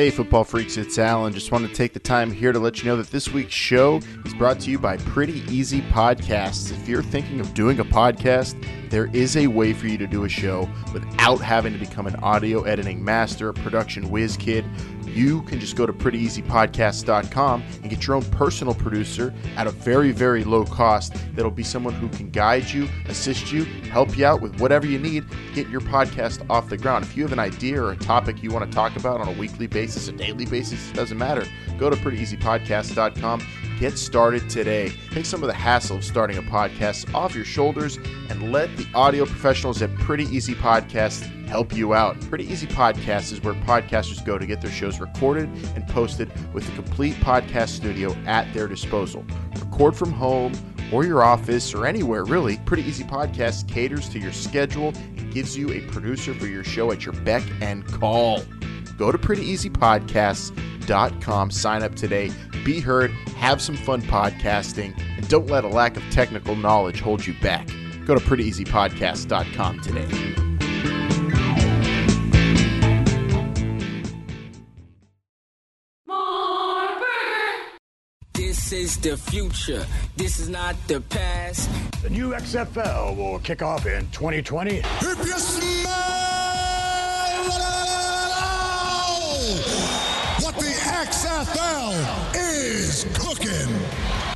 [0.00, 1.34] Hey, football freaks, it's Alan.
[1.34, 4.00] Just want to take the time here to let you know that this week's show
[4.24, 6.72] is brought to you by Pretty Easy Podcasts.
[6.72, 8.56] If you're thinking of doing a podcast,
[8.88, 12.16] there is a way for you to do a show without having to become an
[12.16, 14.64] audio editing master, a production whiz kid.
[15.06, 20.12] You can just go to prettyeasypodcast.com and get your own personal producer at a very,
[20.12, 21.14] very low cost.
[21.34, 24.98] That'll be someone who can guide you, assist you, help you out with whatever you
[24.98, 27.04] need, to get your podcast off the ground.
[27.04, 29.32] If you have an idea or a topic you want to talk about on a
[29.32, 31.44] weekly basis, a daily basis, it doesn't matter.
[31.78, 33.40] Go to prettyeasypodcast.com
[33.80, 34.92] Get started today.
[35.10, 37.96] Take some of the hassle of starting a podcast off your shoulders
[38.28, 42.20] and let the audio professionals at Pretty Easy Podcasts help you out.
[42.28, 46.68] Pretty Easy Podcasts is where podcasters go to get their shows recorded and posted with
[46.68, 49.24] a complete podcast studio at their disposal.
[49.58, 50.52] Record from home
[50.92, 52.58] or your office or anywhere really.
[52.66, 56.92] Pretty Easy Podcast caters to your schedule and gives you a producer for your show
[56.92, 58.42] at your beck and call.
[59.00, 62.30] Go to prettyeasypodcasts.com, sign up today,
[62.66, 67.26] be heard, have some fun podcasting, and don't let a lack of technical knowledge hold
[67.26, 67.66] you back.
[68.04, 70.04] Go to prettyeasypodcast.com today.
[78.34, 79.86] This is the future.
[80.18, 81.70] This is not the past.
[82.02, 84.76] The new XFL will kick off in 2020.
[84.76, 86.29] If you smell
[91.10, 91.90] XFL
[92.36, 93.74] is cooking.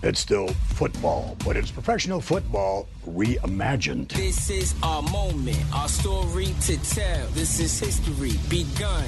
[0.02, 4.08] It's still football, but it's professional football reimagined.
[4.08, 7.28] This is our moment, our story to tell.
[7.28, 9.04] This is history begun.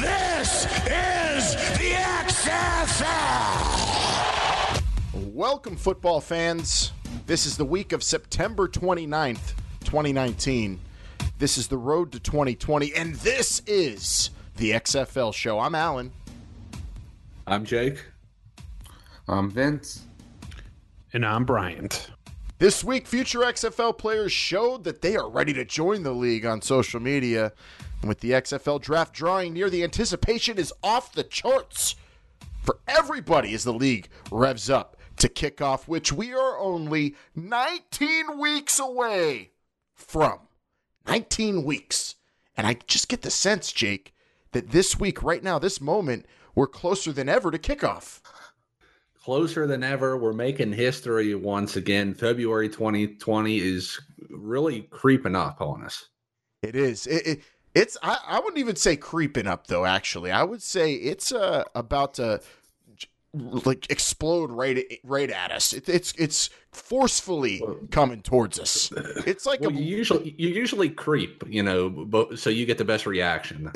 [0.00, 1.92] This is the
[2.24, 3.04] XFL.
[5.34, 6.92] Welcome, football fans.
[7.26, 9.52] This is the week of September 29th,
[9.84, 10.80] 2019.
[11.38, 15.60] This is the road to 2020, and this is the XFL show.
[15.60, 16.12] I'm Alan.
[17.48, 18.04] I'm Jake.
[19.26, 20.04] I'm Vince.
[21.14, 22.10] And I'm Bryant.
[22.58, 26.60] This week, future XFL players showed that they are ready to join the league on
[26.60, 27.52] social media.
[28.02, 31.96] And with the XFL draft drawing near, the anticipation is off the charts
[32.62, 38.38] for everybody as the league revs up to kick off, which we are only 19
[38.38, 39.52] weeks away
[39.94, 40.40] from.
[41.06, 42.16] 19 weeks.
[42.58, 44.14] And I just get the sense, Jake,
[44.52, 46.26] that this week, right now, this moment,
[46.58, 48.20] we're closer than ever to kickoff.
[49.22, 50.18] Closer than ever.
[50.18, 52.14] We're making history once again.
[52.14, 56.08] February 2020 is really creeping up on us.
[56.64, 57.06] It is.
[57.06, 57.42] It, it
[57.76, 57.96] it's.
[58.02, 59.84] I, I wouldn't even say creeping up though.
[59.84, 62.40] Actually, I would say it's uh, about to
[63.34, 65.72] like explode right right at us.
[65.72, 68.92] It, it's it's forcefully coming towards us.
[69.26, 72.78] It's like well, a, you usually you usually creep, you know, but, so you get
[72.78, 73.70] the best reaction.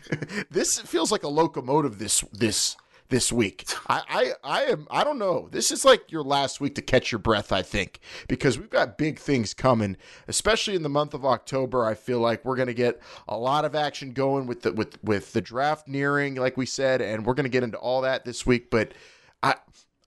[0.50, 1.98] this feels like a locomotive.
[1.98, 2.76] This this
[3.08, 3.66] this week.
[3.88, 5.48] I, I I am I don't know.
[5.50, 8.98] This is like your last week to catch your breath, I think, because we've got
[8.98, 9.96] big things coming,
[10.28, 11.84] especially in the month of October.
[11.84, 15.02] I feel like we're going to get a lot of action going with the with
[15.02, 18.24] with the draft nearing, like we said, and we're going to get into all that
[18.24, 18.70] this week.
[18.70, 18.92] But
[19.42, 19.54] I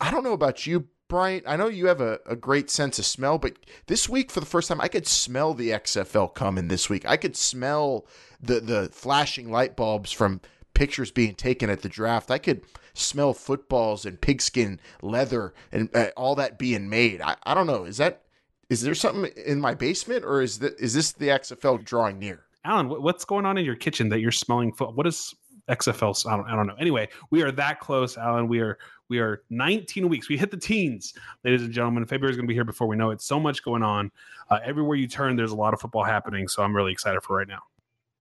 [0.01, 1.43] I don't know about you, Bryant.
[1.47, 3.57] I know you have a, a great sense of smell, but
[3.87, 6.67] this week for the first time, I could smell the XFL coming.
[6.67, 8.05] This week, I could smell
[8.41, 10.41] the the flashing light bulbs from
[10.79, 12.31] pictures being taken at the draft.
[12.31, 12.61] I could
[12.93, 17.19] smell footballs and pigskin leather and uh, all that being made.
[17.19, 17.83] I, I don't know.
[17.83, 18.21] Is that
[18.69, 22.45] is there something in my basement or is that is this the XFL drawing near?
[22.63, 24.71] Alan, what's going on in your kitchen that you're smelling?
[24.71, 24.95] Foot?
[24.95, 25.35] What is
[25.69, 26.25] XFL?
[26.25, 26.75] I don't, I don't know.
[26.79, 28.47] Anyway, we are that close, Alan.
[28.47, 28.77] We are
[29.09, 30.29] we are 19 weeks.
[30.29, 31.13] We hit the teens,
[31.43, 32.05] ladies and gentlemen.
[32.05, 33.21] February is going to be here before we know it.
[33.21, 34.11] So much going on.
[34.49, 36.47] Uh, everywhere you turn, there's a lot of football happening.
[36.47, 37.63] So I'm really excited for right now.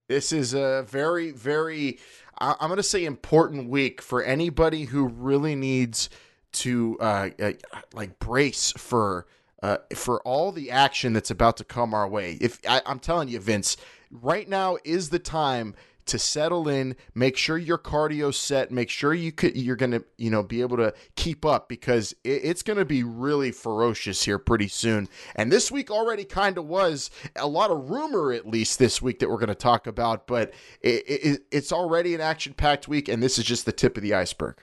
[0.09, 1.99] This is a very, very,
[2.39, 6.09] I'm going to say important week for anybody who really needs
[6.51, 7.51] to uh, uh,
[7.93, 9.27] like brace for
[9.61, 12.37] uh, for all the action that's about to come our way.
[12.39, 13.75] If I, I'm telling you, Vince,
[14.09, 15.75] right now is the time
[16.09, 20.29] to settle in, make sure your cardio set, make sure you could you're gonna you
[20.29, 24.67] know be able to keep up because it, it's gonna be really ferocious here pretty
[24.67, 25.07] soon.
[25.35, 29.19] And this week already kind of was a lot of rumor at least this week
[29.19, 33.23] that we're gonna talk about, but it, it, it's already an action packed week, and
[33.23, 34.61] this is just the tip of the iceberg.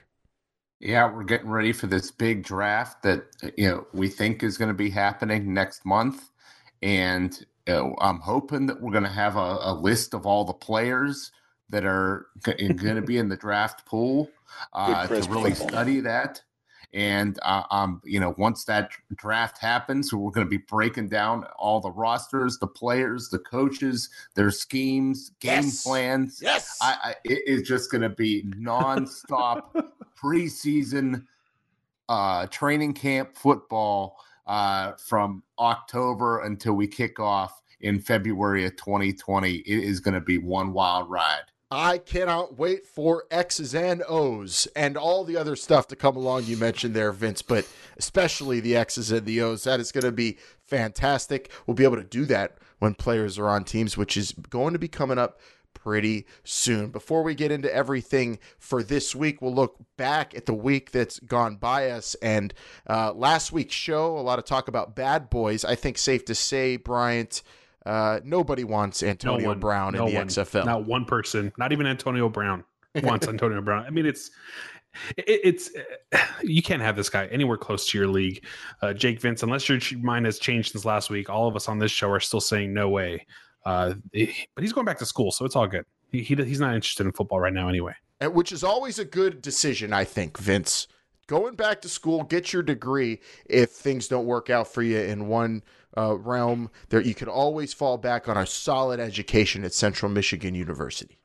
[0.79, 3.23] Yeah, we're getting ready for this big draft that
[3.57, 6.29] you know we think is going to be happening next month,
[6.83, 10.53] and uh, I'm hoping that we're going to have a, a, list of all the
[10.53, 11.31] players
[11.69, 14.29] that are going to be in the draft pool
[14.73, 16.41] uh, to really study that.
[16.93, 21.43] And uh, um, you know, once that draft happens, we're going to be breaking down
[21.59, 25.83] all the rosters, the players, the coaches, their schemes, game Yes.
[25.83, 26.39] plans.
[26.41, 26.77] Yes.
[26.81, 29.63] I, I, it is just going to be nonstop
[30.21, 31.25] preseason
[32.09, 34.17] uh, training camp football
[34.47, 39.55] uh, from October until we kick off in February of 2020.
[39.55, 41.43] It is going to be one wild ride.
[41.69, 46.45] I cannot wait for X's and O's and all the other stuff to come along
[46.45, 47.67] you mentioned there, Vince, but
[47.97, 49.65] especially the X's and the O's.
[49.65, 51.51] That is going to be fantastic.
[51.65, 54.79] We'll be able to do that when players are on teams, which is going to
[54.79, 55.41] be coming up
[55.73, 56.89] pretty soon.
[56.89, 61.19] Before we get into everything for this week, we'll look back at the week that's
[61.19, 62.15] gone by us.
[62.21, 62.53] And
[62.89, 65.65] uh, last week's show, a lot of talk about bad boys.
[65.65, 67.43] I think safe to say, Bryant,
[67.87, 70.65] uh, nobody wants Antonio one- Brown no in the one, XFL.
[70.65, 72.63] Not one person, not even Antonio Brown
[73.03, 73.85] wants Antonio Brown.
[73.85, 74.29] I mean, it's
[75.15, 75.71] it, it's
[76.43, 78.45] you can't have this guy anywhere close to your league,
[78.81, 79.41] uh, Jake Vince.
[79.41, 82.19] Unless your mind has changed since last week, all of us on this show are
[82.19, 83.25] still saying no way.
[83.65, 85.85] Uh, but he's going back to school, so it's all good.
[86.11, 87.93] He, he he's not interested in football right now anyway.
[88.21, 90.87] Which is always a good decision, I think, Vince.
[91.27, 95.27] Going back to school, get your degree if things don't work out for you in
[95.27, 95.61] one
[95.97, 96.69] uh, realm.
[96.89, 101.17] There, you can always fall back on a solid education at Central Michigan University.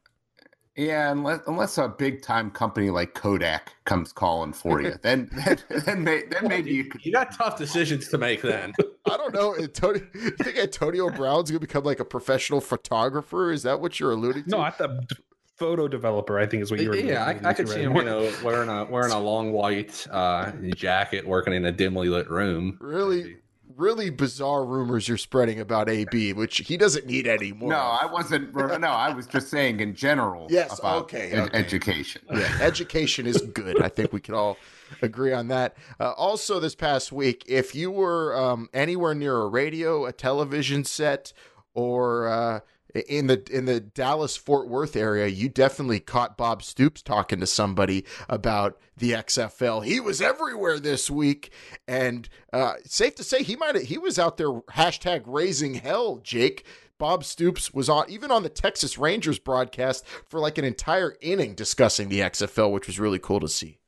[0.74, 5.58] Yeah, unless unless a big time company like Kodak comes calling for you, then then
[5.84, 7.04] then, may, then maybe you could.
[7.04, 8.72] You got tough decisions to make then.
[9.10, 9.54] I don't know.
[9.54, 13.52] Antonio, you think Antonio Brown's going to become like a professional photographer?
[13.52, 14.50] Is that what you're alluding to?
[14.50, 15.12] No, I thought
[15.56, 16.38] photo developer.
[16.38, 16.96] I think is what you're.
[16.96, 20.52] yeah, I, I could see him, you know, wearing a wearing a long white uh,
[20.74, 22.78] jacket, working in a dimly lit room.
[22.80, 23.36] really,
[23.76, 27.70] really bizarre rumors you're spreading about AB, which he doesn't need anymore.
[27.70, 28.52] No, I wasn't.
[28.82, 30.46] No, I was just saying in general.
[30.50, 31.56] Yes, about okay, okay.
[31.56, 32.22] education.
[32.32, 33.82] yeah, education is good.
[33.82, 34.56] I think we can all
[35.02, 35.76] agree on that.
[36.00, 40.84] Uh, also, this past week, if you were um, anywhere near a radio, a television
[40.84, 41.32] set,
[41.74, 42.60] or uh,
[42.94, 47.46] in the in the Dallas Fort Worth area, you definitely caught Bob Stoops talking to
[47.46, 49.84] somebody about the XFL.
[49.84, 51.52] He was everywhere this week,
[51.88, 56.64] and uh, safe to say he might he was out there hashtag raising hell, Jake.
[56.98, 61.54] Bob Stoops was on even on the Texas Rangers broadcast for like an entire inning
[61.54, 63.78] discussing the XFL, which was really cool to see.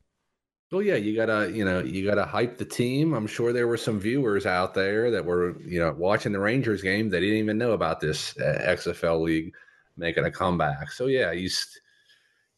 [0.74, 3.14] Well, yeah, you gotta, you know, you gotta hype the team.
[3.14, 6.82] I'm sure there were some viewers out there that were, you know, watching the Rangers
[6.82, 9.54] game that didn't even know about this uh, XFL league
[9.96, 10.90] making a comeback.
[10.90, 11.80] So yeah, he's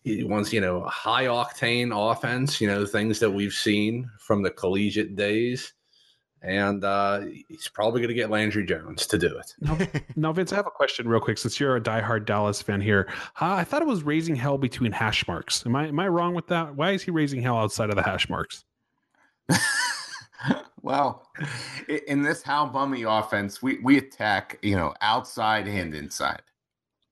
[0.03, 2.59] he wants, you know, high octane offense.
[2.59, 5.75] You know, things that we've seen from the collegiate days,
[6.43, 9.55] and uh, he's probably going to get Landry Jones to do it.
[9.61, 9.79] Now,
[10.17, 11.39] now, Vince, I have a question real quick.
[11.39, 13.09] Since you're a diehard Dallas fan here,
[13.41, 15.65] uh, I thought it was raising hell between hash marks.
[15.67, 16.75] Am I am I wrong with that?
[16.75, 18.65] Why is he raising hell outside of the hash marks?
[20.83, 21.27] well,
[22.07, 26.43] in this Hal Mumme offense, we we attack you know outside and inside.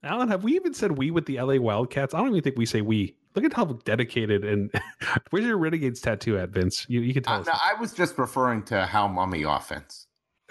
[0.03, 2.13] Alan, have we even said we with the LA Wildcats?
[2.13, 3.17] I don't even think we say we.
[3.35, 4.71] Look at how dedicated and
[5.31, 6.87] where's your Renegades tattoo at, Vince?
[6.89, 7.47] You, you can tell Uh, us.
[7.47, 10.07] no, I was just referring to Hal Mumme offense.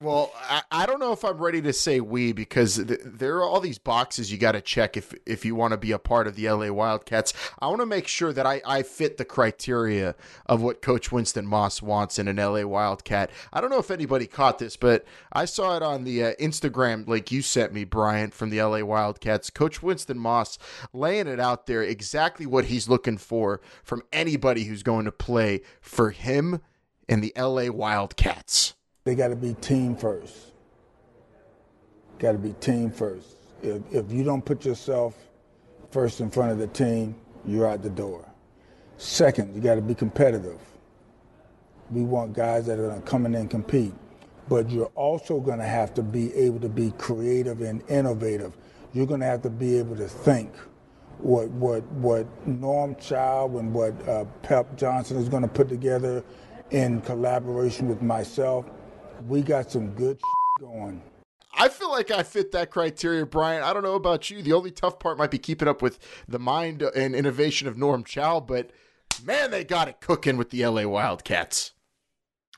[0.00, 3.44] Well, I, I don't know if I'm ready to say we because th- there are
[3.44, 6.26] all these boxes you got to check if if you want to be a part
[6.26, 7.32] of the LA Wildcats.
[7.60, 10.14] I want to make sure that I, I fit the criteria
[10.46, 13.30] of what Coach Winston Moss wants in an LA Wildcat.
[13.52, 17.06] I don't know if anybody caught this, but I saw it on the uh, Instagram
[17.06, 19.50] link you sent me, Brian, from the LA Wildcats.
[19.50, 20.58] Coach Winston Moss
[20.92, 25.62] laying it out there exactly what he's looking for from anybody who's going to play
[25.80, 26.60] for him
[27.08, 28.74] in the LA Wildcats.
[29.04, 30.52] They got to be team first.
[32.18, 33.36] Got to be team first.
[33.62, 35.16] If, if you don't put yourself
[35.90, 38.28] first in front of the team, you're out the door.
[38.98, 40.60] Second, you got to be competitive.
[41.90, 43.92] We want guys that are going to come in and compete.
[44.48, 48.56] But you're also going to have to be able to be creative and innovative.
[48.92, 50.52] You're going to have to be able to think
[51.18, 56.24] what what what Norm Chow and what uh, Pep Johnson is going to put together
[56.70, 58.66] in collaboration with myself.
[59.26, 60.20] We got some good
[60.60, 61.02] going.
[61.54, 63.62] I feel like I fit that criteria, Brian.
[63.62, 64.42] I don't know about you.
[64.42, 68.04] The only tough part might be keeping up with the mind and innovation of Norm
[68.04, 68.70] Chow, but
[69.24, 71.72] man, they got it cooking with the LA Wildcats.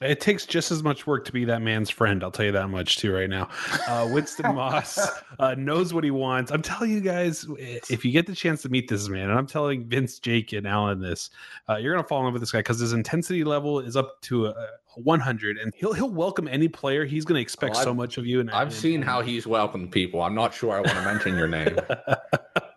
[0.01, 2.25] It takes just as much work to be that man's friend.
[2.25, 3.49] I'll tell you that much too right now.
[3.87, 4.99] Uh, Winston Moss
[5.39, 6.51] uh, knows what he wants.
[6.51, 9.47] I'm telling you guys, if you get the chance to meet this man, and I'm
[9.47, 11.31] telling Vince, Jake, and Alan this,
[11.69, 14.21] uh, you're gonna fall in love with this guy because his intensity level is up
[14.23, 17.05] to a, a 100, and he'll he'll welcome any player.
[17.05, 18.41] He's gonna expect Oh, so much of you.
[18.41, 20.23] And I've seen how he's welcomed people.
[20.23, 21.77] I'm not sure I want to mention your name.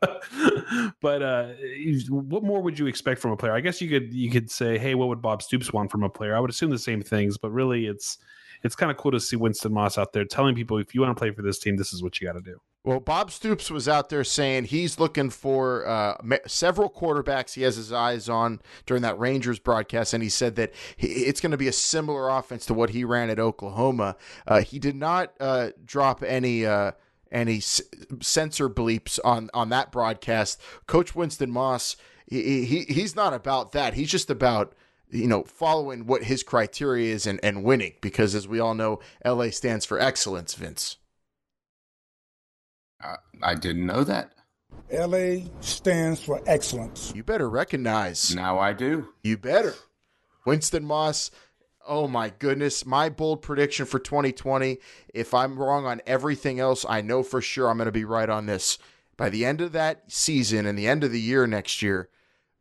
[1.02, 1.48] but uh,
[2.10, 3.54] what more would you expect from a player?
[3.54, 6.10] I guess you could you could say, hey, what would Bob Stoops want from a
[6.10, 6.36] player?
[6.36, 8.18] I would assume the same things, but really, it's
[8.64, 11.16] it's kind of cool to see Winston Moss out there telling people if you want
[11.16, 12.60] to play for this team, this is what you got to do.
[12.84, 17.76] Well, Bob Stoops was out there saying he's looking for uh, several quarterbacks he has
[17.76, 21.58] his eyes on during that Rangers broadcast, and he said that he, it's going to
[21.58, 24.16] be a similar offense to what he ran at Oklahoma.
[24.48, 26.66] Uh, he did not uh, drop any
[27.32, 27.82] any s-
[28.22, 30.62] censor bleeps on on that broadcast.
[30.86, 31.96] Coach Winston Moss,
[32.28, 33.94] he, he he's not about that.
[33.94, 34.74] He's just about
[35.10, 39.00] you know following what his criteria is and, and winning because as we all know,
[39.26, 40.54] LA stands for excellence.
[40.54, 40.98] Vince.
[43.04, 44.34] Uh, I didn't know that.
[44.92, 47.12] LA stands for excellence.
[47.16, 48.34] You better recognize.
[48.34, 49.10] Now I do.
[49.24, 49.76] You better.
[50.46, 51.30] Winston Moss.
[51.88, 52.86] Oh my goodness.
[52.86, 54.80] My bold prediction for 2020.
[55.14, 58.30] If I'm wrong on everything else, I know for sure I'm going to be right
[58.30, 58.78] on this.
[59.16, 62.10] By the end of that season and the end of the year next year,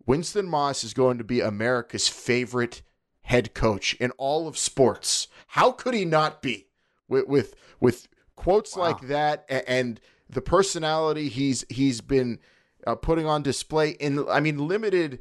[0.07, 2.83] Winston Moss is going to be America's favorite
[3.23, 5.29] head coach in all of sports.
[5.49, 6.69] How could he not be?
[7.09, 8.85] With with with quotes wow.
[8.85, 12.39] like that and the personality he's he's been
[12.87, 15.21] uh, putting on display in I mean limited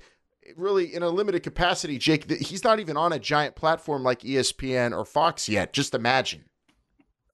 [0.56, 4.96] really in a limited capacity Jake he's not even on a giant platform like ESPN
[4.96, 6.46] or Fox yet just imagine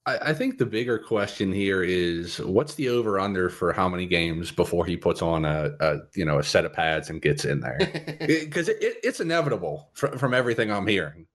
[0.06, 4.06] I, I think the bigger question here is what's the over under for how many
[4.06, 7.44] games before he puts on a, a you know a set of pads and gets
[7.44, 7.78] in there
[8.26, 11.26] because it, it, it's inevitable from, from everything I'm hearing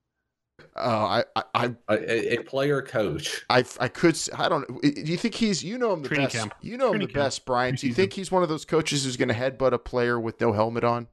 [0.75, 3.43] uh, I, I, a, a, player coach.
[3.49, 4.17] I, I could.
[4.37, 4.67] I don't.
[4.81, 5.63] Do you think he's?
[5.63, 6.35] You know him the Training best.
[6.35, 6.53] Camp.
[6.61, 7.25] You know him Training the camp.
[7.25, 7.75] best, Brian.
[7.75, 10.39] Do you think he's one of those coaches who's going to headbutt a player with
[10.39, 11.07] no helmet on?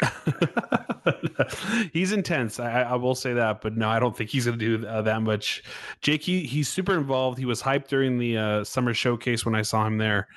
[1.92, 2.58] he's intense.
[2.60, 5.02] I, I, will say that, but no, I don't think he's going to do uh,
[5.02, 5.62] that much.
[6.00, 7.38] Jake, he, he's super involved.
[7.38, 10.28] He was hyped during the uh, summer showcase when I saw him there.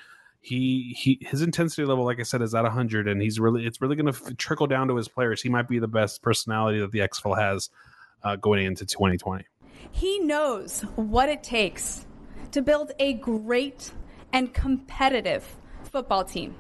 [0.41, 3.81] He he his intensity level, like I said, is at hundred, and he's really it's
[3.81, 5.41] really going to f- trickle down to his players.
[5.41, 7.71] He might be the best personality that the XFL has
[8.24, 9.43] uh, going into 2020.
[9.89, 12.05] He knows what it takes
[12.51, 13.91] to build a great
[14.33, 15.47] and competitive
[15.83, 16.55] football team.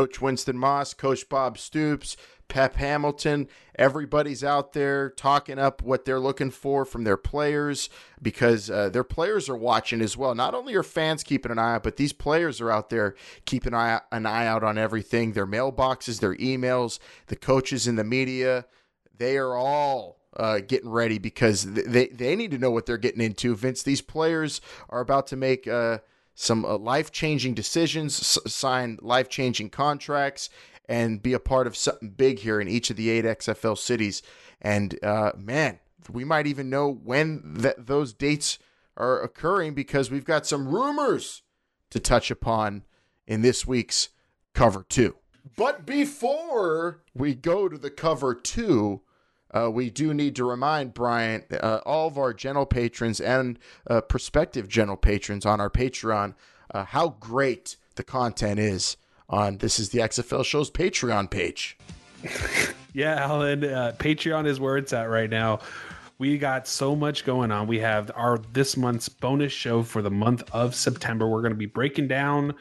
[0.00, 2.16] Coach Winston Moss, Coach Bob Stoops,
[2.48, 7.90] Pep Hamilton, everybody's out there talking up what they're looking for from their players
[8.22, 10.34] because uh, their players are watching as well.
[10.34, 13.14] Not only are fans keeping an eye out, but these players are out there
[13.44, 17.96] keeping an eye, an eye out on everything their mailboxes, their emails, the coaches in
[17.96, 18.64] the media.
[19.14, 23.20] They are all uh, getting ready because they they need to know what they're getting
[23.20, 23.54] into.
[23.54, 25.98] Vince, these players are about to make uh,
[26.40, 30.48] some uh, life changing decisions, s- sign life changing contracts,
[30.88, 34.22] and be a part of something big here in each of the eight XFL cities.
[34.60, 35.80] And uh, man,
[36.10, 37.42] we might even know when
[37.76, 38.58] those dates
[38.96, 41.42] are occurring because we've got some rumors
[41.90, 42.84] to touch upon
[43.26, 44.08] in this week's
[44.54, 45.16] cover two.
[45.56, 49.02] But before we go to the cover two,
[49.52, 54.00] uh, we do need to remind Brian, uh, all of our general patrons and uh,
[54.00, 56.34] prospective general patrons on our Patreon,
[56.72, 58.96] uh, how great the content is
[59.28, 61.76] on This is the XFL Show's Patreon page.
[62.92, 65.60] yeah, Alan, uh, Patreon is where it's at right now.
[66.18, 67.66] We got so much going on.
[67.66, 71.26] We have our this month's bonus show for the month of September.
[71.26, 72.54] We're going to be breaking down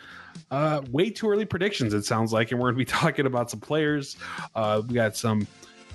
[0.50, 3.51] uh, way too early predictions, it sounds like, and we're going to be talking about
[3.51, 4.15] some players.
[4.55, 5.46] We got some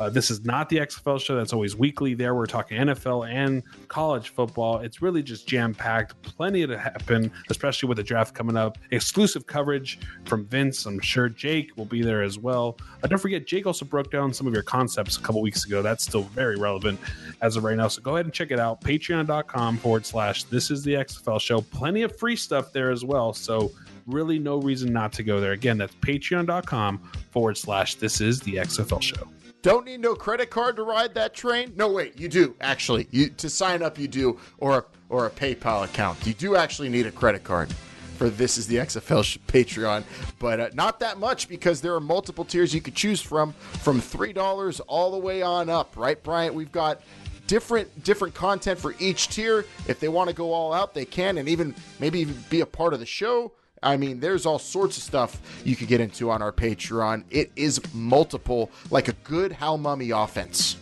[0.01, 1.37] uh, this is not the XFL show.
[1.37, 2.15] That's always weekly.
[2.15, 4.79] There, we're talking NFL and college football.
[4.79, 6.21] It's really just jam packed.
[6.23, 8.79] Plenty to happen, especially with the draft coming up.
[8.91, 10.87] Exclusive coverage from Vince.
[10.87, 12.77] I'm sure Jake will be there as well.
[13.03, 15.83] Uh, don't forget, Jake also broke down some of your concepts a couple weeks ago.
[15.83, 16.99] That's still very relevant
[17.41, 17.89] as of right now.
[17.89, 18.81] So go ahead and check it out.
[18.81, 21.61] Patreon.com forward slash This is the XFL show.
[21.61, 23.33] Plenty of free stuff there as well.
[23.33, 23.71] So
[24.07, 25.53] really no reason not to go there.
[25.53, 26.99] Again, that's patreon.com
[27.31, 29.29] forward slash This is the XFL show.
[29.65, 31.73] Don't need no credit card to ride that train?
[31.75, 33.09] No, wait, you do actually.
[33.11, 36.27] You to sign up, you do, or a, or a PayPal account.
[36.27, 37.73] You do actually need a credit card
[38.19, 40.05] for this is the XFL Patreon,
[40.39, 44.03] but uh, not that much because there are multiple tiers you could choose from, from
[44.03, 45.97] three dollars all the way on up.
[45.97, 46.55] Right, Bryant?
[46.55, 47.01] We've got
[47.47, 49.65] different different content for each tier.
[49.89, 52.67] If they want to go all out, they can, and even maybe even be a
[52.67, 53.53] part of the show.
[53.85, 57.25] I mean, there's all sorts of stuff you could get into on our Patreon.
[57.31, 60.77] It is multiple, like a good Hal Mumme offense.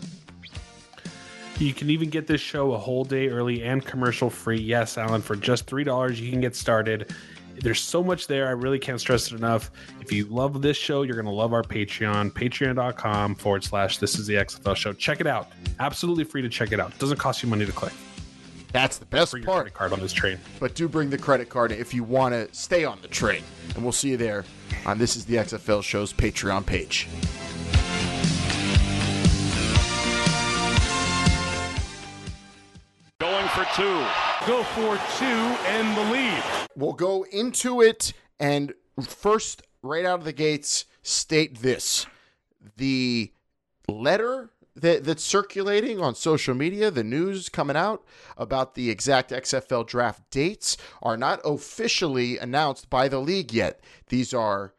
[1.58, 4.60] You can even get this show a whole day early and commercial free.
[4.60, 7.12] Yes, Alan, for just $3, you can get started.
[7.60, 8.48] There's so much there.
[8.48, 9.70] I really can't stress it enough.
[10.00, 14.18] If you love this show, you're going to love our Patreon, patreon.com forward slash this
[14.18, 14.92] is the XFL show.
[14.92, 15.52] Check it out.
[15.78, 16.98] Absolutely free to check it out.
[16.98, 17.92] Doesn't cost you money to click.
[18.72, 19.64] That's the best Bring your part.
[19.64, 20.38] credit card on this train.
[20.58, 23.42] But do bring the credit card if you want to stay on the train.
[23.74, 24.44] And we'll see you there
[24.86, 27.06] on This is the XFL Show's Patreon page.
[33.20, 34.04] Going for two.
[34.46, 36.42] Go for two and the lead.
[36.74, 42.06] We'll go into it and first, right out of the gates, state this.
[42.76, 43.32] The
[43.86, 44.50] letter
[44.82, 48.04] that, that's circulating on social media, the news coming out
[48.36, 53.80] about the exact XFL draft dates are not officially announced by the league yet.
[54.08, 54.74] These are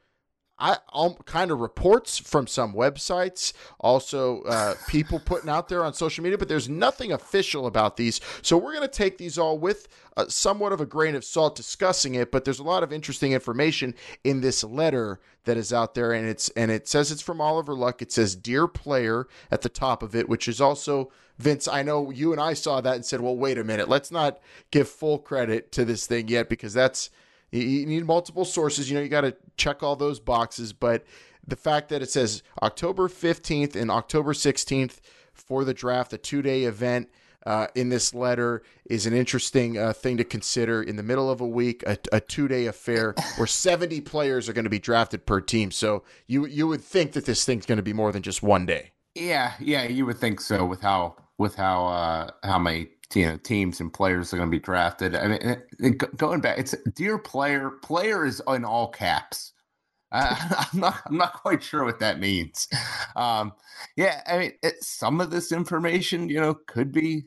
[0.60, 5.94] I um, kind of reports from some websites, also uh, people putting out there on
[5.94, 8.22] social media, but there's nothing official about these.
[8.42, 11.56] So we're going to take these all with uh, somewhat of a grain of salt
[11.56, 12.32] discussing it.
[12.32, 16.28] But there's a lot of interesting information in this letter that is out there, and
[16.28, 18.02] it's and it says it's from Oliver Luck.
[18.02, 21.68] It says "Dear Player" at the top of it, which is also Vince.
[21.68, 24.40] I know you and I saw that and said, "Well, wait a minute, let's not
[24.72, 27.10] give full credit to this thing yet because that's."
[27.54, 28.90] You need multiple sources.
[28.90, 30.74] You know, you got to check all those boxes.
[30.74, 31.04] But
[31.46, 35.00] the fact that it says October 15th and October 16th
[35.34, 37.10] for the draft, a two day event
[37.46, 40.82] uh, in this letter is an interesting uh, thing to consider.
[40.82, 44.54] In the middle of a week, a, a two day affair where 70 players are
[44.54, 45.72] going to be drafted per team.
[45.72, 48.66] So you you would think that this thing's going to be more than just one
[48.66, 48.92] day.
[49.16, 53.38] Yeah, yeah, you would think so with how with how uh how many you know
[53.38, 55.16] teams and players are going to be drafted.
[55.16, 57.72] I mean, it, it, going back, it's dear player.
[57.82, 59.54] Player is in all caps.
[60.12, 61.02] I'm not.
[61.08, 62.68] I'm not quite sure what that means.
[63.16, 63.54] Um,
[63.96, 67.26] yeah, I mean, it, some of this information, you know, could be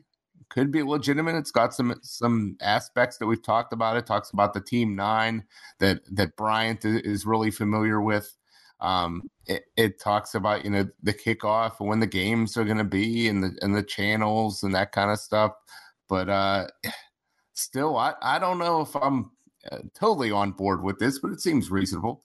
[0.49, 1.35] could be legitimate.
[1.35, 3.97] It's got some some aspects that we've talked about.
[3.97, 5.43] It talks about the team nine
[5.79, 8.36] that that Bryant is really familiar with.
[8.79, 12.77] Um, it, it talks about you know the kickoff and when the games are going
[12.77, 15.53] to be and the and the channels and that kind of stuff.
[16.07, 16.67] But uh,
[17.53, 19.31] still, I I don't know if I'm
[19.71, 22.23] uh, totally on board with this, but it seems reasonable.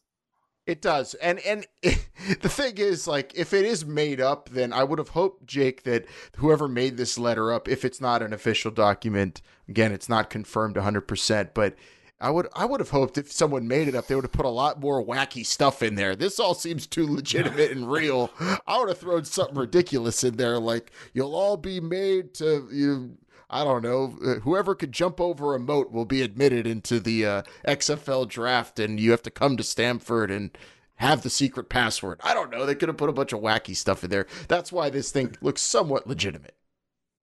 [0.65, 4.85] It does, and and the thing is, like, if it is made up, then I
[4.85, 6.05] would have hoped, Jake, that
[6.37, 10.77] whoever made this letter up, if it's not an official document, again, it's not confirmed
[10.77, 11.75] 100, percent but
[12.23, 14.47] I would I would have hoped if someone made it up, they would have put
[14.47, 16.15] a lot more wacky stuff in there.
[16.15, 18.31] This all seems too legitimate and real.
[18.67, 23.19] I would have thrown something ridiculous in there, like you'll all be made to you.
[23.51, 24.17] I don't know.
[24.25, 28.79] uh, Whoever could jump over a moat will be admitted into the uh, XFL draft,
[28.79, 30.57] and you have to come to Stamford and
[30.95, 32.21] have the secret password.
[32.23, 32.65] I don't know.
[32.65, 34.27] They could have put a bunch of wacky stuff in there.
[34.49, 36.55] That's why this thing looks somewhat legitimate.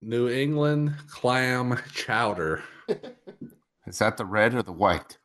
[0.01, 2.63] New England clam chowder.
[3.89, 5.17] Is that the red or the white?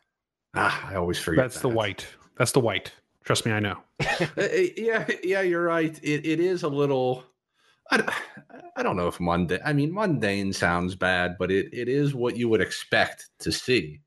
[0.55, 1.44] Ah, I always forget.
[1.44, 2.07] That's the white.
[2.38, 2.92] That's the white.
[3.24, 3.79] Trust me, I know.
[4.37, 5.98] Uh, yeah, yeah, you're right.
[6.03, 7.24] It, it is a little.
[7.90, 9.61] I don't know if mundane.
[9.64, 14.00] I mean, mundane sounds bad, but it, it is what you would expect to see.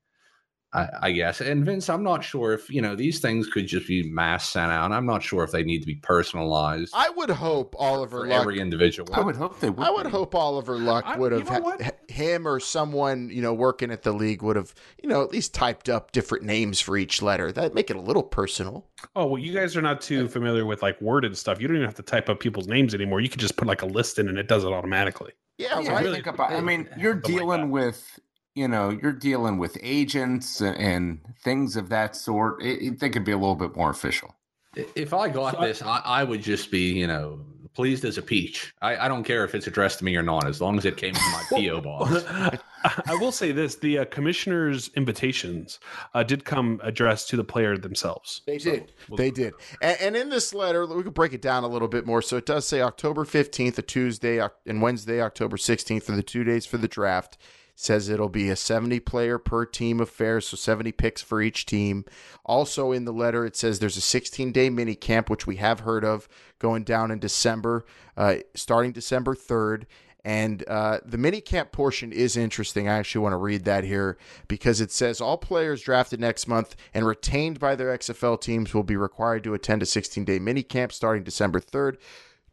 [0.74, 1.40] I, I guess.
[1.40, 4.70] And Vince, I'm not sure if you know these things could just be mass sent
[4.70, 4.92] out.
[4.92, 8.40] I'm not sure if they need to be personalized I would hope Oliver for Luck
[8.42, 9.08] every individual.
[9.14, 9.86] I would hope they would.
[9.86, 10.10] I would be.
[10.10, 11.80] hope Oliver Luck I- would you have know what?
[11.82, 15.30] ha- him or someone you know working at the league would have you know at
[15.30, 17.50] least typed up different names for each letter.
[17.50, 18.86] That make it a little personal.
[19.16, 21.60] Oh well, you guys are not too familiar with like worded stuff.
[21.60, 23.20] You don't even have to type up people's names anymore.
[23.20, 25.32] You could just put like a list in, and it does it automatically.
[25.56, 26.12] Yeah, Yeah, right.
[26.12, 26.52] think about.
[26.52, 28.20] I mean, you're Something like dealing with,
[28.54, 32.62] you know, you're dealing with agents and, and things of that sort.
[32.62, 34.34] It, it, they could be a little bit more official.
[34.76, 37.40] If I got So this, I, I would just be, you know,
[37.74, 38.74] pleased as a peach.
[38.82, 40.96] I, I don't care if it's addressed to me or not, as long as it
[40.96, 42.24] came from my PO box.
[43.06, 45.78] I will say this: the uh, commissioner's invitations
[46.14, 48.42] uh, did come addressed to the player themselves.
[48.46, 48.92] They So, did.
[49.08, 49.54] we'll- They did.
[49.82, 52.22] And, and in this letter, we could break it down a little bit more.
[52.22, 56.44] So it does say October 15th, a Tuesday, and Wednesday, October 16th for the two
[56.44, 57.36] days for the draft.
[57.80, 62.04] Says it'll be a 70 player per team affair, so 70 picks for each team.
[62.44, 65.80] Also in the letter, it says there's a 16 day mini camp, which we have
[65.80, 67.84] heard of, going down in December,
[68.16, 69.84] uh, starting December 3rd.
[70.24, 72.88] And uh, the mini camp portion is interesting.
[72.88, 76.74] I actually want to read that here because it says all players drafted next month
[76.92, 80.64] and retained by their XFL teams will be required to attend a 16 day mini
[80.64, 81.98] camp starting December 3rd.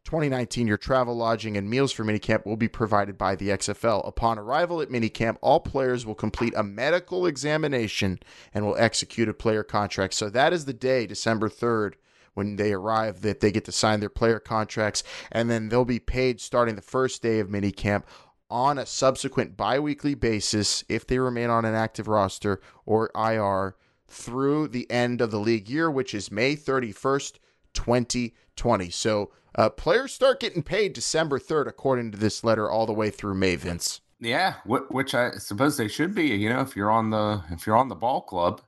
[0.05, 4.07] 2019, your travel, lodging, and meals for minicamp will be provided by the XFL.
[4.07, 8.19] Upon arrival at minicamp, all players will complete a medical examination
[8.53, 10.13] and will execute a player contract.
[10.13, 11.93] So that is the day, December 3rd,
[12.35, 15.99] when they arrive, that they get to sign their player contracts, and then they'll be
[15.99, 18.03] paid starting the first day of minicamp
[18.47, 23.75] on a subsequent biweekly basis if they remain on an active roster or IR
[24.07, 27.39] through the end of the league year, which is May 31st,
[27.73, 28.89] 2020.
[28.91, 33.09] So uh, players start getting paid December 3rd, according to this letter, all the way
[33.09, 34.01] through May, Vince.
[34.19, 36.27] Yeah, which I suppose they should be.
[36.27, 38.61] You know, if you're on the if you're on the ball club,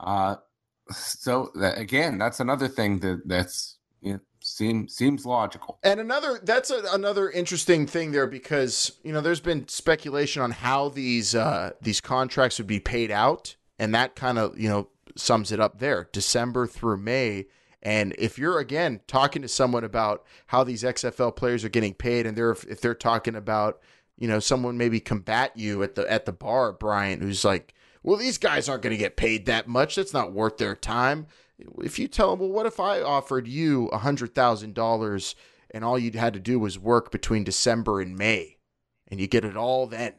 [0.00, 0.36] uh,
[0.90, 5.78] so that, again, that's another thing that that's you know, seems seems logical.
[5.82, 10.52] And another that's a, another interesting thing there because you know there's been speculation on
[10.52, 14.88] how these uh, these contracts would be paid out, and that kind of you know
[15.16, 16.08] sums it up there.
[16.12, 17.46] December through May.
[17.82, 22.26] And if you're again talking to someone about how these XFL players are getting paid,
[22.26, 23.80] and they're if they're talking about
[24.16, 28.16] you know someone maybe combat you at the at the bar, Brian, who's like, well,
[28.16, 29.96] these guys aren't going to get paid that much.
[29.96, 31.26] That's not worth their time.
[31.82, 35.34] If you tell them, well, what if I offered you a hundred thousand dollars
[35.70, 38.58] and all you had to do was work between December and May,
[39.08, 40.14] and you get it all then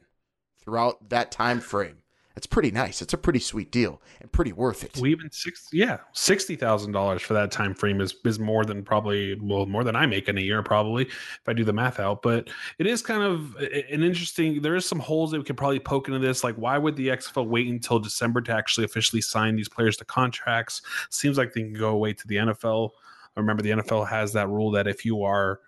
[0.60, 2.03] throughout that time frame?
[2.36, 3.04] That's pretty nice.
[3.04, 4.98] It's a pretty sweet deal and pretty worth it.
[5.00, 8.84] We even six, yeah, sixty thousand dollars for that time frame is is more than
[8.84, 12.00] probably well more than I make in a year probably if I do the math
[12.00, 12.24] out.
[12.24, 14.64] But it is kind of an interesting.
[14.64, 16.44] There is some holes that we could probably poke into this.
[16.44, 20.06] Like, why would the XFL wait until December to actually officially sign these players to
[20.06, 20.82] contracts?
[21.12, 22.92] Seems like they can go away to the NFL.
[23.36, 25.60] Remember, the NFL has that rule that if you are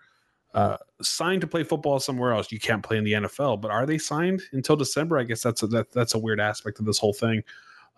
[0.56, 2.50] uh, signed to play football somewhere else.
[2.50, 5.18] You can't play in the NFL, but are they signed until December?
[5.18, 7.42] I guess that's a, that, that's a weird aspect of this whole thing.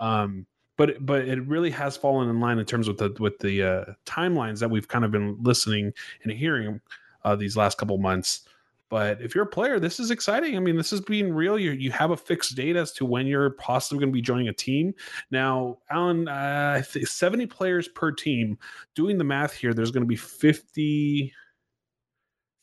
[0.01, 0.45] Um,
[0.77, 3.85] but but it really has fallen in line in terms with the with the uh,
[4.07, 5.93] timelines that we've kind of been listening
[6.23, 6.81] and hearing
[7.25, 8.43] uh, these last couple months.
[8.89, 10.57] But if you're a player, this is exciting.
[10.57, 11.59] I mean, this is being real.
[11.59, 14.49] You you have a fixed date as to when you're possibly going to be joining
[14.49, 14.95] a team.
[15.31, 18.59] Now, Alan, uh, 70 players per team.
[18.95, 21.33] Doing the math here, there's going to be 50.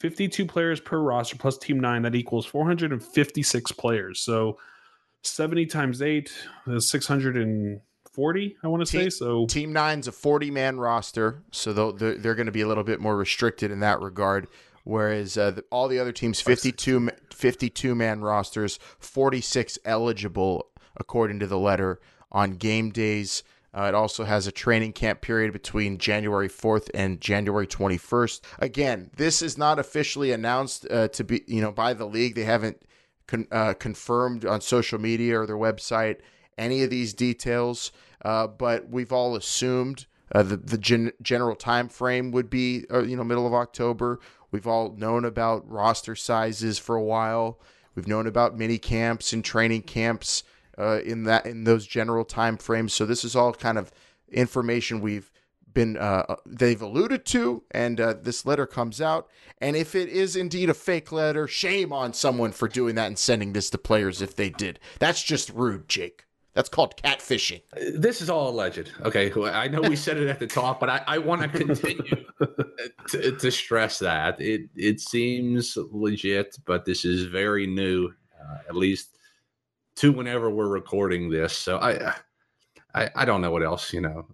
[0.05, 2.03] 52 players per roster plus team nine.
[2.03, 4.19] That equals 456 players.
[4.19, 4.59] So
[5.23, 6.31] 70 times eight
[6.67, 9.09] is 640, I want to say.
[9.09, 11.41] So team nine's a 40 man roster.
[11.51, 14.47] So they're, they're going to be a little bit more restricted in that regard.
[14.83, 21.47] Whereas uh, the, all the other teams, 52, 52 man rosters, 46 eligible according to
[21.47, 21.99] the letter
[22.31, 23.41] on game days.
[23.75, 28.41] Uh, it also has a training camp period between January 4th and January 21st.
[28.59, 32.35] Again, this is not officially announced uh, to be, you know, by the league.
[32.35, 32.81] They haven't
[33.27, 36.19] con- uh, confirmed on social media or their website
[36.57, 37.91] any of these details,
[38.23, 43.03] uh, but we've all assumed uh, the the gen- general time frame would be, uh,
[43.03, 44.19] you know, middle of October.
[44.51, 47.59] We've all known about roster sizes for a while.
[47.93, 50.43] We've known about mini camps and training camps
[50.77, 52.93] uh, in that in those general time frames.
[52.93, 53.91] So this is all kind of
[54.31, 55.31] information we've
[55.73, 59.29] been uh, they've alluded to, and uh, this letter comes out.
[59.59, 63.19] And if it is indeed a fake letter, shame on someone for doing that and
[63.19, 64.79] sending this to players if they did.
[64.99, 66.25] That's just rude, Jake.
[66.55, 67.61] That's called catfishing.
[67.95, 68.89] This is all alleged.
[69.01, 69.29] Okay.
[69.51, 72.25] I know we said it at the top, but I, I want to continue
[73.09, 74.39] to, to, stress that.
[74.39, 78.09] It it seems legit, but this is very new,
[78.41, 79.17] uh, at least
[79.95, 81.55] to whenever we're recording this.
[81.55, 82.13] So I, uh,
[82.93, 84.25] I, I don't know what else, you know.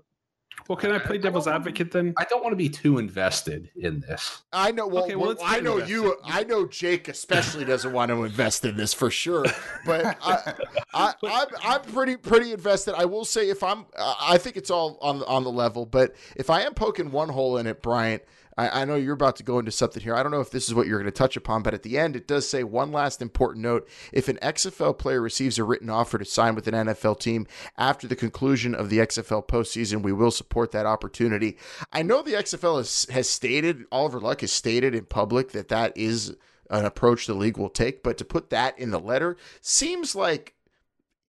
[0.68, 2.14] Well, can I play devil's advocate then?
[2.18, 4.44] I don't want to be too invested in this.
[4.54, 4.88] I know.
[4.88, 5.94] Well, okay, well, well I know invested.
[5.94, 6.18] you.
[6.24, 9.46] I know Jake especially doesn't want to invest in this for sure.
[9.86, 10.54] But I,
[10.94, 12.96] I, I'm, I'm pretty pretty invested.
[12.96, 15.86] I will say if I'm, I think it's all on on the level.
[15.86, 18.24] But if I am poking one hole in it, Bryant,
[18.58, 20.16] I, I, know you're about to go into something here.
[20.16, 21.98] I don't know if this is what you're going to touch upon, but at the
[21.98, 23.88] end, it does say one last important note.
[24.12, 28.08] If an XFL player receives a written offer to sign with an NFL team after
[28.08, 31.58] the conclusion of the XFL postseason, we will support that opportunity.
[31.92, 35.96] I know the XFL has, has stated, Oliver Luck has stated in public that that
[35.96, 36.36] is
[36.70, 40.56] an approach the league will take, but to put that in the letter seems like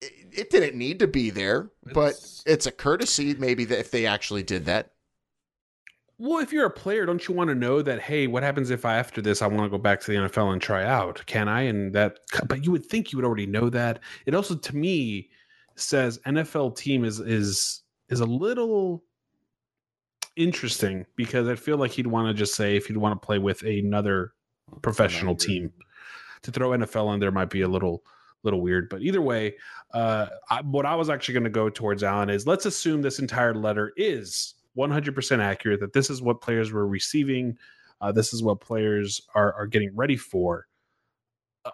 [0.02, 4.06] it didn't need to be there, but it's, it's a courtesy maybe that if they
[4.06, 4.92] actually did that.
[6.18, 8.02] Well, if you're a player, don't you want to know that?
[8.02, 10.54] Hey, what happens if I after this I want to go back to the NFL
[10.54, 11.22] and try out?
[11.26, 11.64] Can I?
[11.64, 14.00] And that, but you would think you would already know that.
[14.26, 15.30] It also, to me,
[15.76, 19.04] says NFL team is is is a little
[20.38, 23.40] interesting because I feel like he'd want to just say if he'd want to play
[23.40, 24.34] with another
[24.82, 25.72] professional team
[26.44, 28.04] to throw NFL in there might be a little
[28.44, 28.90] little weird.
[28.90, 29.56] But either way,
[29.94, 33.20] uh, I, what I was actually going to go towards Alan is let's assume this
[33.20, 37.58] entire letter is 100% accurate that this is what players were receiving.
[38.02, 40.68] Uh, this is what players are, are getting ready for.
[41.64, 41.72] Uh,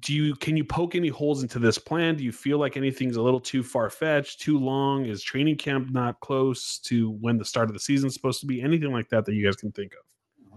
[0.00, 2.16] do you can you poke any holes into this plan?
[2.16, 5.04] Do you feel like anything's a little too far fetched, too long?
[5.06, 8.46] Is training camp not close to when the start of the season is supposed to
[8.46, 8.62] be?
[8.62, 10.00] Anything like that that you guys can think of?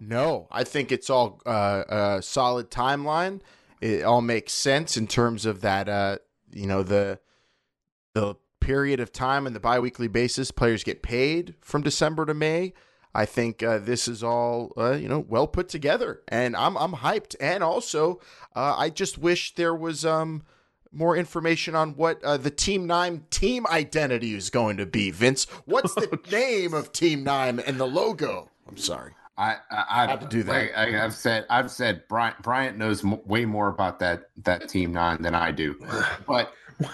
[0.01, 3.41] No, I think it's all uh, a solid timeline.
[3.81, 5.87] It all makes sense in terms of that.
[5.89, 6.17] Uh,
[6.51, 7.19] you know the
[8.13, 8.35] the
[8.65, 12.73] period of time on the biweekly basis players get paid from December to May.
[13.13, 16.93] I think uh, this is all uh, you know well put together, and I'm I'm
[16.93, 17.35] hyped.
[17.39, 18.19] And also,
[18.55, 20.43] uh, I just wish there was um
[20.91, 25.11] more information on what uh, the Team Nine team identity is going to be.
[25.11, 28.49] Vince, what's the oh, name of Team Nine and the logo?
[28.67, 29.13] I'm sorry.
[29.37, 30.77] I I, I have to do that.
[30.77, 34.91] I, have said I've said Bryant Bryant knows m- way more about that that Team
[34.91, 35.79] Nine than I do,
[36.27, 36.51] but.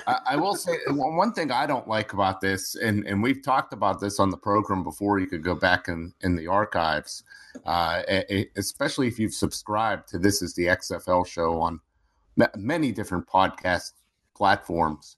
[0.08, 3.74] I, I will say one thing I don't like about this, and, and we've talked
[3.74, 5.20] about this on the program before.
[5.20, 7.24] You could go back in, in the archives,
[7.65, 8.04] uh,
[8.56, 11.80] especially if you've subscribed to This Is the XFL show on
[12.56, 13.94] many different podcast
[14.36, 15.17] platforms.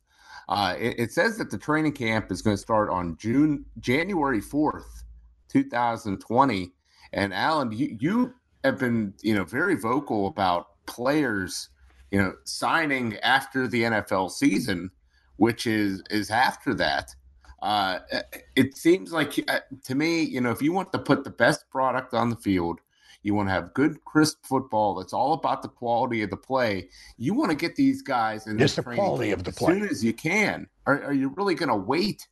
[0.49, 4.41] Uh, it, it, says that the training camp is going to start on June January
[4.41, 5.03] fourth,
[5.47, 6.73] two thousand twenty.
[7.13, 11.69] And Alan, you, you have been you know very vocal about players
[12.13, 14.91] you know signing after the NFL season,
[15.37, 17.13] which is is after that.
[17.63, 17.99] Uh,
[18.55, 21.67] it seems like uh, to me, you know, if you want to put the best
[21.71, 22.79] product on the field,
[23.23, 24.93] you want to have good, crisp football.
[24.93, 26.89] That's all about the quality of the play.
[27.17, 29.79] You want to get these guys in just the quality of the as play as
[29.79, 30.67] soon as you can.
[30.85, 32.27] Are, are you really going to wait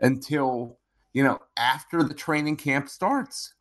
[0.00, 0.78] until
[1.12, 3.52] you know after the training camp starts?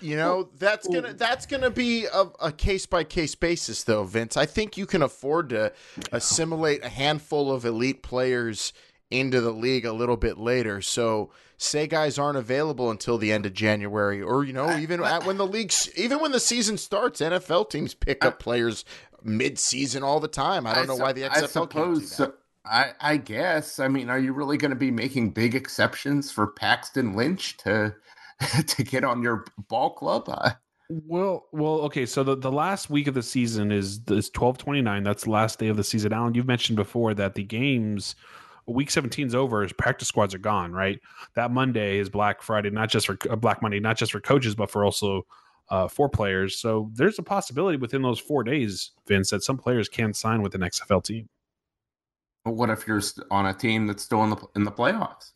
[0.00, 2.06] You know that's gonna that's gonna be
[2.40, 4.36] a case by case basis, though, Vince.
[4.36, 5.72] I think you can afford to
[6.10, 8.72] assimilate a handful of elite players
[9.10, 10.80] into the league a little bit later.
[10.80, 15.24] So say guys aren't available until the end of January, or you know, even at,
[15.24, 18.84] when the leagues, even when the season starts, NFL teams pick up players
[19.22, 20.66] mid-season all the time.
[20.66, 22.10] I don't I know why the XFL I suppose.
[22.10, 22.32] So,
[22.64, 23.78] I, I guess.
[23.78, 27.94] I mean, are you really going to be making big exceptions for Paxton Lynch to
[28.66, 30.28] to get on your ball club?
[30.28, 30.54] I,
[30.88, 32.06] well, well, okay.
[32.06, 35.02] So the, the last week of the season is is twelve twenty nine.
[35.02, 36.12] That's the last day of the season.
[36.12, 38.14] Alan, you've mentioned before that the games
[38.66, 41.00] week 17 is over his practice squads are gone right
[41.34, 44.54] that monday is black friday not just for uh, black monday not just for coaches
[44.54, 45.26] but for also
[45.68, 49.88] uh, for players so there's a possibility within those four days vince that some players
[49.88, 51.28] can sign with an xfl team
[52.44, 55.32] but what if you're on a team that's still in the in the playoffs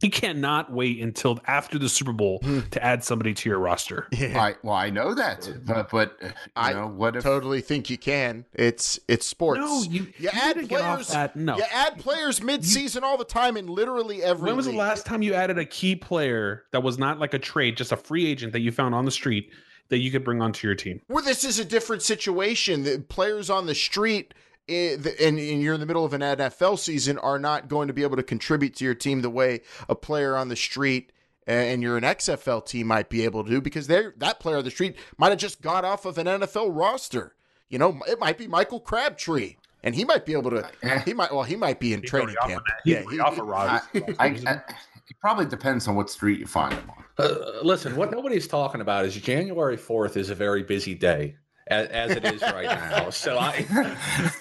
[0.00, 2.60] he cannot wait until after the Super Bowl hmm.
[2.70, 4.08] to add somebody to your roster.
[4.12, 4.40] Yeah.
[4.40, 6.18] I, well, I know that, but, but
[6.56, 7.22] I know, what if...
[7.22, 8.44] totally think you can.
[8.52, 9.60] It's it's sports.
[9.60, 11.08] No, you, you, you add players.
[11.08, 11.36] That.
[11.36, 14.46] No, you add players mid-season you, all the time in literally every.
[14.46, 14.74] When was league.
[14.74, 17.92] the last time you added a key player that was not like a trade, just
[17.92, 19.50] a free agent that you found on the street
[19.88, 21.00] that you could bring onto your team?
[21.08, 22.84] Well, this is a different situation.
[22.84, 24.34] The players on the street
[24.68, 28.02] and, and you're in the middle of an NFL season are not going to be
[28.02, 31.12] able to contribute to your team the way a player on the street
[31.46, 34.64] and you're an XFL team might be able to do because they that player on
[34.64, 37.34] the street might have just got off of an NFL roster.
[37.68, 39.56] You know, it might be Michael Crabtree.
[39.82, 40.66] And he might be able to.
[41.04, 41.30] He might.
[41.30, 42.64] Well, he might be in He's training camp.
[42.86, 44.02] Yeah, he, off a roster.
[44.18, 47.04] I, I, I, it probably depends on what street you find him on.
[47.18, 51.88] Uh, listen, what nobody's talking about is January fourth is a very busy day as,
[51.88, 53.10] as it is right now.
[53.10, 53.66] So I,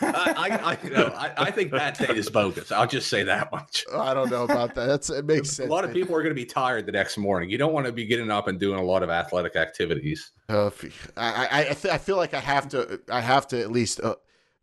[0.02, 2.72] I, I, you know, I, I, think that date is bogus.
[2.72, 3.86] I'll just say that much.
[3.94, 4.88] I don't know about that.
[4.88, 5.70] That's it makes sense.
[5.70, 7.50] A lot of people are going to be tired the next morning.
[7.50, 10.32] You don't want to be getting up and doing a lot of athletic activities.
[10.50, 10.70] Uh,
[11.16, 14.02] I, I, I, th- I feel like I have to, I have to at least.
[14.02, 14.16] Uh,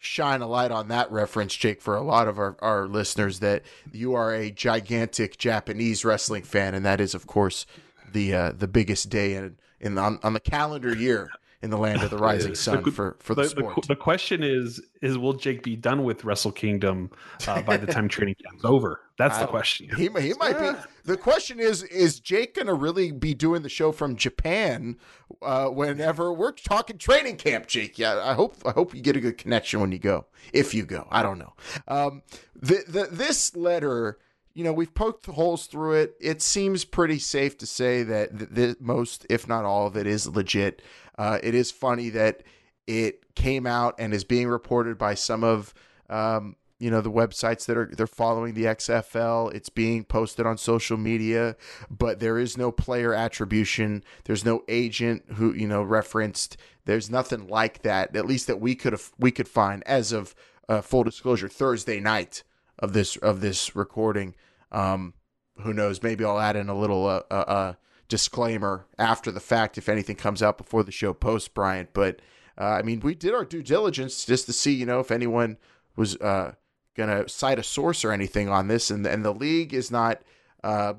[0.02, 3.62] shine a light on that reference, Jake, for a lot of our, our listeners that
[3.92, 7.66] you are a gigantic Japanese wrestling fan, and that is, of course,
[8.10, 11.30] the uh, the biggest day in, in on, on the calendar year
[11.62, 13.82] in the land of the rising sun the, for for the, the sport.
[13.82, 17.10] The, the, question is: is will Jake be done with Wrestle Kingdom
[17.46, 19.00] uh, by the time training camp's over?
[19.18, 19.90] That's the question.
[19.96, 20.70] He he might be.
[21.04, 24.96] The question is: is Jake going to really be doing the show from Japan
[25.42, 27.66] uh, whenever we're talking training camp?
[27.66, 28.22] Jake, yeah.
[28.24, 30.26] I hope I hope you get a good connection when you go.
[30.52, 31.52] If you go, I don't know.
[31.88, 32.22] Um,
[32.54, 34.18] the, the this letter
[34.54, 36.16] you know, we've poked holes through it.
[36.20, 40.06] It seems pretty safe to say that the, the, most, if not all of it,
[40.06, 40.82] is legit.
[41.20, 42.42] Uh, it is funny that
[42.86, 45.74] it came out and is being reported by some of
[46.08, 49.52] um, you know the websites that are they're following the XFL.
[49.52, 51.56] It's being posted on social media,
[51.90, 54.02] but there is no player attribution.
[54.24, 56.56] There's no agent who you know referenced.
[56.86, 58.16] There's nothing like that.
[58.16, 60.34] At least that we could have we could find as of
[60.70, 62.44] uh, full disclosure Thursday night
[62.78, 64.34] of this of this recording.
[64.72, 65.12] Um,
[65.58, 66.02] who knows?
[66.02, 67.72] Maybe I'll add in a little uh, uh, uh
[68.10, 71.90] disclaimer after the fact if anything comes out before the show post Bryant.
[71.94, 72.20] But
[72.58, 75.56] uh, I mean, we did our due diligence just to see, you know, if anyone
[75.96, 76.52] was uh,
[76.94, 80.20] going to cite a source or anything on this, and and the league is not,
[80.62, 80.94] uh,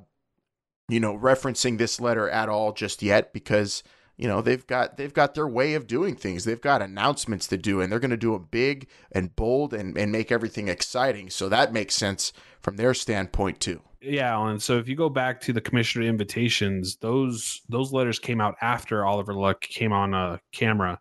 [0.90, 3.84] you know, referencing this letter at all just yet because
[4.18, 6.46] you know they've got they've got their way of doing things.
[6.46, 9.98] They've got announcements to do, and they're going to do them big and bold and
[9.98, 11.30] and make everything exciting.
[11.30, 13.82] So that makes sense from their standpoint too.
[14.02, 14.60] Yeah, Alan.
[14.60, 19.06] So if you go back to the commissioner invitations, those those letters came out after
[19.06, 21.00] Oliver Luck came on a camera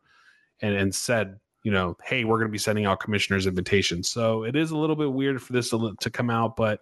[0.60, 4.10] and, and said, you know, hey, we're going to be sending out commissioners invitations.
[4.10, 6.80] So it is a little bit weird for this to, to come out, but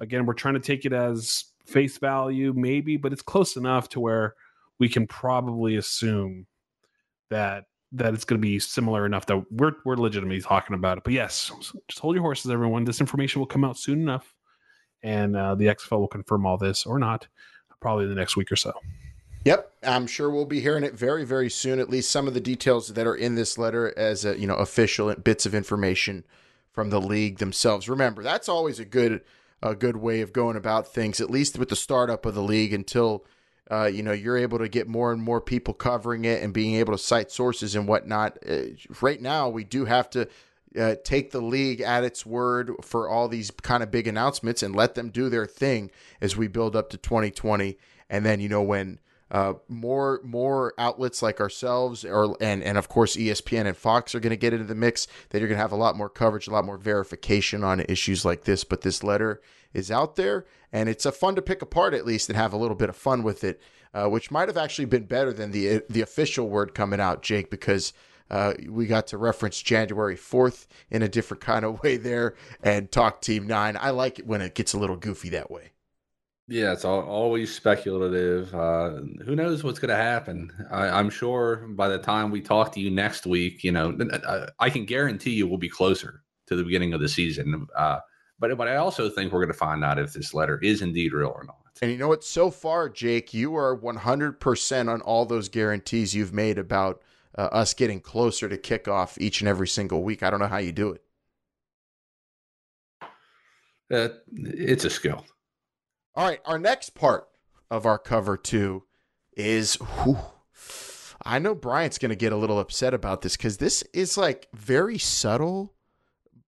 [0.00, 4.00] again, we're trying to take it as face value, maybe, but it's close enough to
[4.00, 4.34] where
[4.78, 6.46] we can probably assume
[7.30, 11.04] that that it's going to be similar enough that we're we're legitimately talking about it.
[11.04, 11.50] But yes,
[11.88, 12.84] just hold your horses, everyone.
[12.84, 14.33] This information will come out soon enough,
[15.04, 17.28] and uh, the XFL will confirm all this or not,
[17.80, 18.72] probably in the next week or so.
[19.44, 21.78] Yep, I'm sure we'll be hearing it very, very soon.
[21.78, 24.56] At least some of the details that are in this letter as a, you know
[24.56, 26.24] official bits of information
[26.72, 27.88] from the league themselves.
[27.88, 29.20] Remember, that's always a good
[29.62, 31.20] a good way of going about things.
[31.20, 33.26] At least with the startup of the league, until
[33.70, 36.76] uh, you know you're able to get more and more people covering it and being
[36.76, 38.38] able to cite sources and whatnot.
[38.48, 38.62] Uh,
[39.02, 40.26] right now, we do have to.
[40.78, 44.74] Uh, take the league at its word for all these kind of big announcements and
[44.74, 47.78] let them do their thing as we build up to 2020.
[48.10, 48.98] And then, you know, when
[49.30, 54.20] uh, more more outlets like ourselves, or and and of course ESPN and Fox are
[54.20, 55.08] going to get into the mix.
[55.30, 58.24] That you're going to have a lot more coverage, a lot more verification on issues
[58.24, 58.62] like this.
[58.64, 59.40] But this letter
[59.72, 62.56] is out there, and it's a fun to pick apart at least and have a
[62.56, 63.60] little bit of fun with it,
[63.92, 67.50] uh, which might have actually been better than the the official word coming out, Jake,
[67.50, 67.92] because.
[68.30, 72.90] Uh, we got to reference January 4th in a different kind of way there and
[72.90, 73.76] talk Team 9.
[73.78, 75.70] I like it when it gets a little goofy that way.
[76.46, 78.54] Yeah, it's all, always speculative.
[78.54, 80.52] Uh, who knows what's going to happen?
[80.70, 83.96] I, am sure by the time we talk to you next week, you know,
[84.58, 87.66] I can guarantee you we'll be closer to the beginning of the season.
[87.74, 88.00] Uh,
[88.38, 91.14] but but I also think we're going to find out if this letter is indeed
[91.14, 91.56] real or not.
[91.80, 92.24] And you know what?
[92.24, 97.02] So far, Jake, you are 100% on all those guarantees you've made about
[97.36, 100.22] uh, us getting closer to kickoff each and every single week.
[100.22, 101.02] I don't know how you do it.
[103.92, 105.24] Uh, it's a skill.
[106.14, 107.28] All right, our next part
[107.70, 108.84] of our cover two
[109.36, 110.18] is whew,
[111.24, 114.48] I know Bryant's going to get a little upset about this because this is like
[114.54, 115.74] very subtle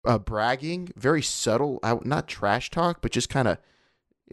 [0.04, 3.58] uh, bragging, very subtle, not trash talk, but just kind of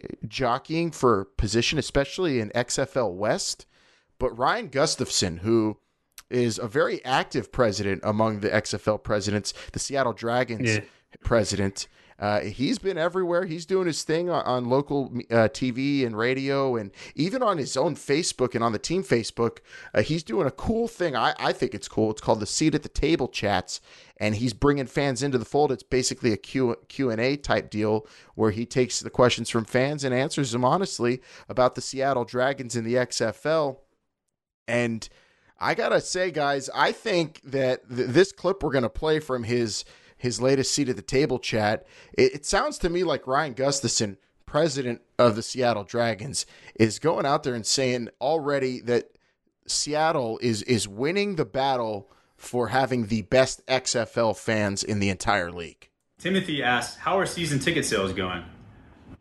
[0.02, 3.66] uh, jockeying for position, especially in XFL West.
[4.18, 5.78] But Ryan Gustafson, who
[6.34, 10.80] is a very active president among the XFL presidents, the Seattle Dragons yeah.
[11.22, 11.86] president,
[12.22, 13.46] uh, he's been everywhere.
[13.46, 17.76] He's doing his thing on, on local uh, TV and radio, and even on his
[17.76, 19.58] own Facebook and on the team Facebook.
[19.92, 21.16] Uh, he's doing a cool thing.
[21.16, 22.12] I, I think it's cool.
[22.12, 23.80] It's called the Seat at the Table chats,
[24.18, 25.72] and he's bringing fans into the fold.
[25.72, 29.64] It's basically a Q Q and A type deal where he takes the questions from
[29.64, 33.78] fans and answers them honestly about the Seattle Dragons in the XFL.
[34.68, 35.08] And
[35.62, 39.84] I gotta say, guys, I think that th- this clip we're gonna play from his
[40.16, 44.18] his latest seat at the table chat, it, it sounds to me like Ryan Gustafson,
[44.46, 49.10] president of the Seattle Dragons, is going out there and saying already that
[49.66, 55.52] Seattle is is winning the battle for having the best XFL fans in the entire
[55.52, 55.88] league.
[56.18, 58.44] Timothy asked, "How are season ticket sales going?"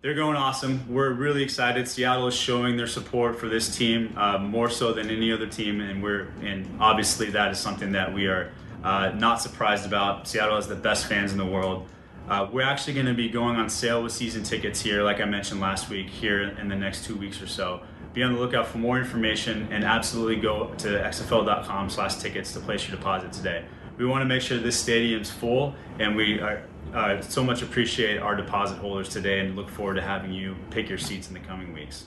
[0.01, 0.91] They're going awesome.
[0.91, 1.87] We're really excited.
[1.87, 5.79] Seattle is showing their support for this team uh, more so than any other team,
[5.79, 8.51] and we're and obviously that is something that we are
[8.83, 10.27] uh, not surprised about.
[10.27, 11.87] Seattle has the best fans in the world.
[12.27, 15.25] Uh, we're actually going to be going on sale with season tickets here, like I
[15.25, 17.81] mentioned last week, here in the next two weeks or so.
[18.13, 22.59] Be on the lookout for more information and absolutely go to xfl.com slash tickets to
[22.59, 23.65] place your deposit today.
[23.97, 28.17] We want to make sure this stadium's full and we are, uh, so much appreciate
[28.19, 31.39] our deposit holders today and look forward to having you pick your seats in the
[31.39, 32.05] coming weeks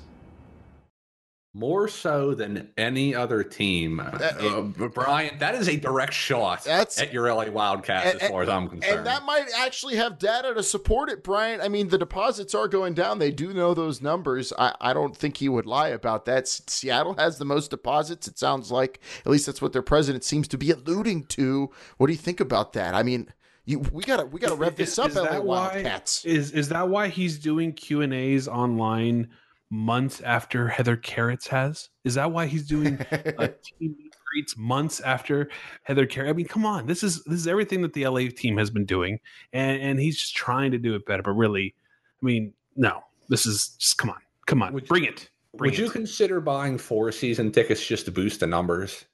[1.55, 3.99] more so than any other team.
[4.19, 8.29] That, uh, Brian, that is a direct shot that's, at your LA Wildcats and, as
[8.29, 8.99] far as I'm concerned.
[8.99, 11.61] And that might actually have data to support it, Brian.
[11.61, 13.21] I mean, the deposits are going down.
[13.21, 14.53] They do know those numbers.
[14.59, 16.49] I, I don't think he would lie about that.
[16.49, 19.01] Seattle has the most deposits, it sounds like.
[19.25, 21.71] At least that's what their president seems to be alluding to.
[21.99, 22.95] What do you think about that?
[22.95, 23.29] I mean,
[23.65, 26.25] you, we gotta we gotta rev this up, is LA Wildcats.
[26.25, 29.29] Why, is is that why he's doing Q and A's online?
[29.75, 31.91] months after Heather Carrots has?
[32.05, 33.97] Is that why he's doing a team
[34.31, 35.51] greets months after
[35.83, 36.31] Heather Carrots?
[36.31, 38.85] I mean, come on, this is this is everything that the LA team has been
[38.85, 39.19] doing,
[39.53, 41.23] and and he's just trying to do it better.
[41.23, 41.75] But really,
[42.23, 45.31] I mean, no, this is just come on, come on, would, bring it.
[45.57, 45.83] Bring would it.
[45.83, 49.05] you consider buying four season tickets just to boost the numbers?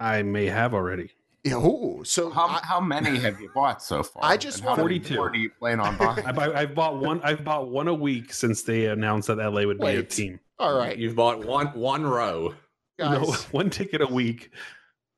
[0.00, 1.10] I may have already.
[1.44, 4.24] Yeah, ooh, so how, I, how many have you bought so far?
[4.24, 5.30] I just want forty-two.
[5.32, 6.24] Do you plan on buying?
[6.26, 7.20] I've, I've, bought one.
[7.24, 10.40] I've bought one a week since they announced that LA would Wait, be a team.
[10.60, 12.54] All right, you've bought one one row.
[12.98, 14.52] Guys, no, one ticket a week.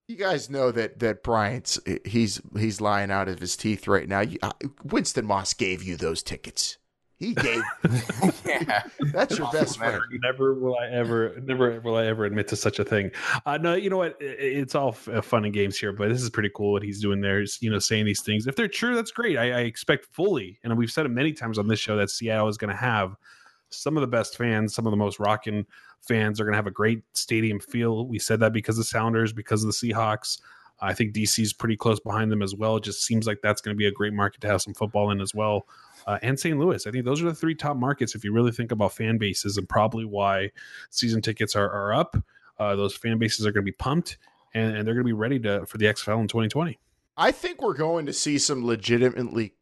[0.09, 4.21] You guys know that that Bryant's he's he's lying out of his teeth right now.
[4.21, 4.53] You, uh,
[4.83, 6.79] Winston Moss gave you those tickets.
[7.19, 7.63] He gave.
[8.45, 10.03] yeah, That's your best friend.
[10.23, 13.13] Never will I ever, never will I ever admit to such a thing.
[13.47, 14.17] Uh, no, you know what?
[14.21, 17.21] It's all uh, fun and games here, but this is pretty cool what he's doing
[17.21, 17.41] there.
[17.41, 18.47] Is you know saying these things.
[18.47, 19.39] If they're true, that's great.
[19.39, 22.49] I, I expect fully, and we've said it many times on this show that Seattle
[22.49, 23.17] is going to have
[23.71, 25.67] some of the best fans, some of the most rocking
[26.03, 26.41] fans.
[26.41, 28.07] are going to have a great stadium feel.
[28.07, 30.41] We said that because of the Sounders, because of the Seahawks.
[30.81, 32.77] I think DC is pretty close behind them as well.
[32.77, 35.11] It just seems like that's going to be a great market to have some football
[35.11, 35.67] in as well.
[36.07, 36.59] Uh, and St.
[36.59, 36.87] Louis.
[36.87, 39.57] I think those are the three top markets if you really think about fan bases
[39.57, 40.51] and probably why
[40.91, 42.17] season tickets are, are up.
[42.59, 44.19] Uh, those fan bases are going to be pumped
[44.55, 46.79] and, and they're going to be ready to for the XFL in 2020.
[47.17, 49.55] I think we're going to see some legitimately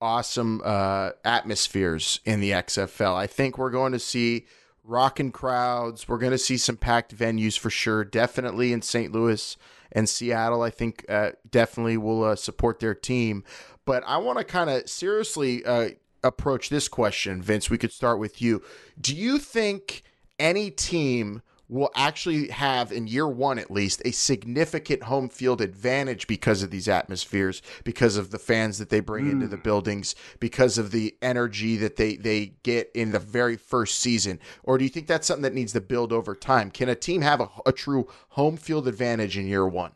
[0.00, 3.14] awesome uh, atmospheres in the XFL.
[3.14, 4.46] I think we're going to see
[4.84, 6.08] rocking crowds.
[6.08, 8.04] We're going to see some packed venues for sure.
[8.04, 9.12] Definitely in St.
[9.12, 9.56] Louis
[9.92, 10.62] and Seattle.
[10.62, 13.44] I think uh, definitely will uh, support their team.
[13.88, 15.88] But I want to kind of seriously uh,
[16.22, 17.70] approach this question, Vince.
[17.70, 18.62] We could start with you.
[19.00, 20.02] Do you think
[20.38, 26.26] any team will actually have in year one at least a significant home field advantage
[26.26, 30.76] because of these atmospheres because of the fans that they bring into the buildings because
[30.76, 34.90] of the energy that they they get in the very first season or do you
[34.90, 37.72] think that's something that needs to build over time can a team have a, a
[37.72, 39.92] true home field advantage in year one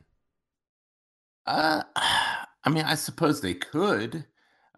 [1.47, 1.83] Uh,
[2.65, 4.27] I mean, I suppose they could.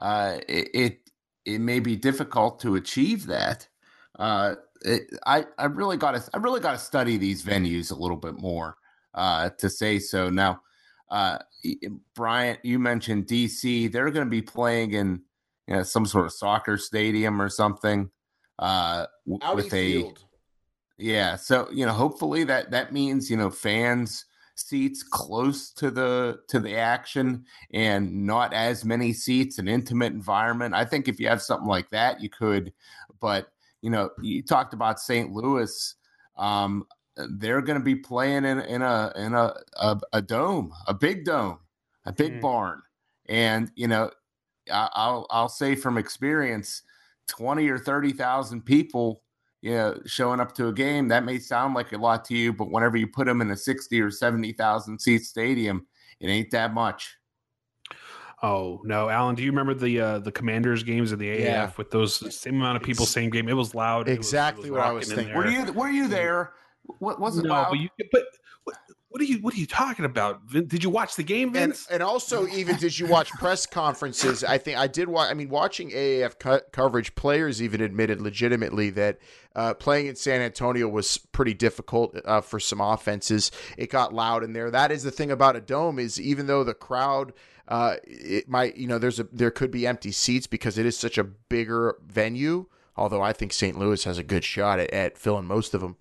[0.01, 1.11] Uh, it, it
[1.45, 3.69] it may be difficult to achieve that.
[4.19, 7.95] Uh, it, I I really got to I really got to study these venues a
[7.95, 8.77] little bit more
[9.15, 10.31] uh, to say so.
[10.31, 10.61] Now,
[11.11, 11.39] uh,
[12.15, 13.91] Bryant, you mentioned DC.
[13.93, 15.23] They're going to be playing in
[15.67, 18.11] you know, some sort of soccer stadium or something
[18.59, 20.25] uh, w- with a Field.
[20.99, 21.37] yeah.
[21.37, 24.27] So you know, hopefully that that means you know fans
[24.57, 30.75] seats close to the to the action and not as many seats an intimate environment
[30.75, 32.73] i think if you have something like that you could
[33.21, 33.49] but
[33.83, 35.97] you know you talked about st louis
[36.37, 36.87] um
[37.17, 41.25] they're going to be playing in in a in a a, a dome a big
[41.25, 41.59] dome
[42.07, 42.41] a big Mm.
[42.41, 42.83] barn
[43.29, 44.09] and you know
[44.73, 46.83] I, i'll i'll say from experience
[47.27, 49.24] 20 or 30,000 people
[49.65, 52.53] you know, showing up to a game, that may sound like a lot to you,
[52.53, 55.87] but whenever you put them in a 60 or 70,000 seat stadium,
[56.21, 57.17] it ain't that much.
[58.43, 61.71] Oh no, Alan, do you remember the uh, the Commanders games in the AAF Yeah.
[61.79, 63.49] with those same amount of people, same game?
[63.49, 64.07] It was loud.
[64.07, 65.35] It was- it Exactly what I was thinking.
[65.35, 66.53] Were you were you there?
[66.99, 67.45] What was it?
[67.45, 67.71] No, loud?
[67.71, 68.25] but you but
[69.15, 70.45] what, are you what are you talking about?
[70.51, 71.87] Did you watch the game, and Vince?
[71.89, 74.43] and also even did you watch press conferences?
[74.43, 75.31] I think I did watch.
[75.31, 79.21] I mean, watching AAF co- coverage, players even admitted legitimately that
[79.55, 83.53] uh, playing in San Antonio was pretty difficult uh, for some offenses.
[83.79, 84.69] It got loud in there.
[84.69, 87.33] That is the thing about a dome is even though the crowd.
[87.69, 90.99] Uh, it might, you know, there's a there could be empty seats because it is
[90.99, 92.67] such a bigger venue.
[92.97, 93.79] Although I think St.
[93.79, 95.97] Louis has a good shot at, at filling most of them.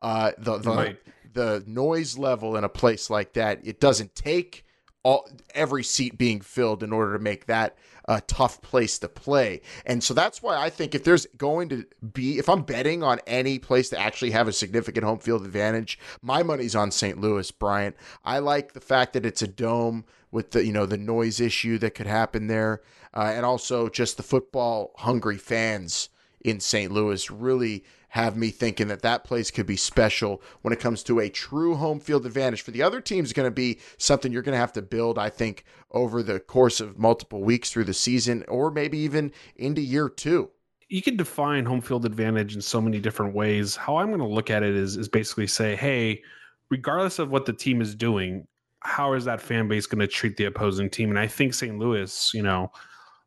[0.00, 0.98] Uh, the the Right.
[1.34, 4.64] The noise level in a place like that, it doesn't take
[5.02, 7.76] all every seat being filled in order to make that
[8.06, 9.60] a tough place to play.
[9.86, 13.20] And so that's why I think if there's going to be if I'm betting on
[13.26, 17.20] any place to actually have a significant home field advantage, my money's on St.
[17.20, 17.96] Louis, Bryant.
[18.24, 21.78] I like the fact that it's a dome with the you know the noise issue
[21.78, 22.82] that could happen there,
[23.14, 26.08] uh, and also just the football hungry fans
[26.44, 26.92] in St.
[26.92, 31.18] Louis really have me thinking that that place could be special when it comes to
[31.18, 32.62] a true home field advantage.
[32.62, 35.30] For the other teams, going to be something you're going to have to build, I
[35.30, 40.08] think, over the course of multiple weeks through the season, or maybe even into year
[40.08, 40.50] two.
[40.88, 43.74] you can define home field advantage in so many different ways.
[43.76, 46.22] How I'm going to look at it is is basically say, hey,
[46.70, 48.46] regardless of what the team is doing,
[48.80, 51.10] how is that fan base going to treat the opposing team?
[51.10, 51.78] And I think St.
[51.78, 52.70] Louis, you know,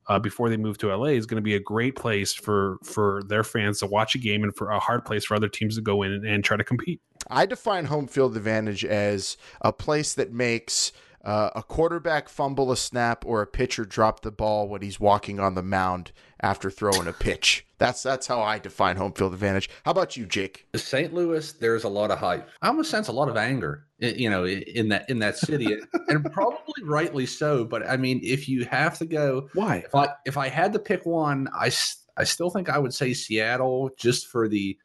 [0.10, 3.22] uh, before they move to LA, is going to be a great place for for
[3.28, 5.82] their fans to watch a game and for a hard place for other teams to
[5.82, 7.02] go in and, and try to compete.
[7.30, 10.92] I define home field advantage as a place that makes
[11.24, 15.40] uh, a quarterback fumble a snap or a pitcher drop the ball when he's walking
[15.40, 17.66] on the mound after throwing a pitch.
[17.80, 19.70] That's that's how I define home field advantage.
[19.84, 20.68] How about you, Jake?
[20.76, 21.14] St.
[21.14, 22.50] Louis, there's a lot of hype.
[22.62, 26.32] I almost sense a lot of anger, you know, in that in that city, and
[26.32, 27.66] probably rightly so.
[27.66, 29.78] But I mean, if you have to go, Why?
[29.86, 31.72] if I if I had to pick one, I
[32.18, 34.78] I still think I would say Seattle, just for the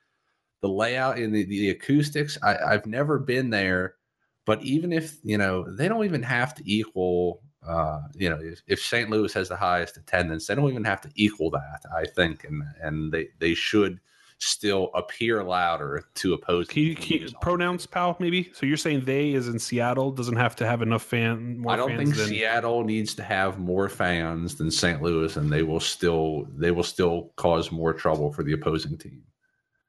[0.61, 2.39] the layout and the, the acoustics.
[2.43, 3.97] I, I've never been there,
[4.45, 7.43] but even if you know, they don't even have to equal.
[7.67, 9.09] Uh, you know, if, if St.
[9.09, 11.81] Louis has the highest attendance, they don't even have to equal that.
[11.97, 14.01] I think, and and they they should
[14.43, 16.67] still appear louder to oppose.
[16.69, 18.17] Can you, can you pronouns, pal?
[18.19, 18.51] Maybe.
[18.55, 21.59] So you're saying they is in Seattle doesn't have to have enough fan.
[21.59, 25.01] More I don't think than, Seattle needs to have more fans than St.
[25.01, 29.23] Louis, and they will still they will still cause more trouble for the opposing team.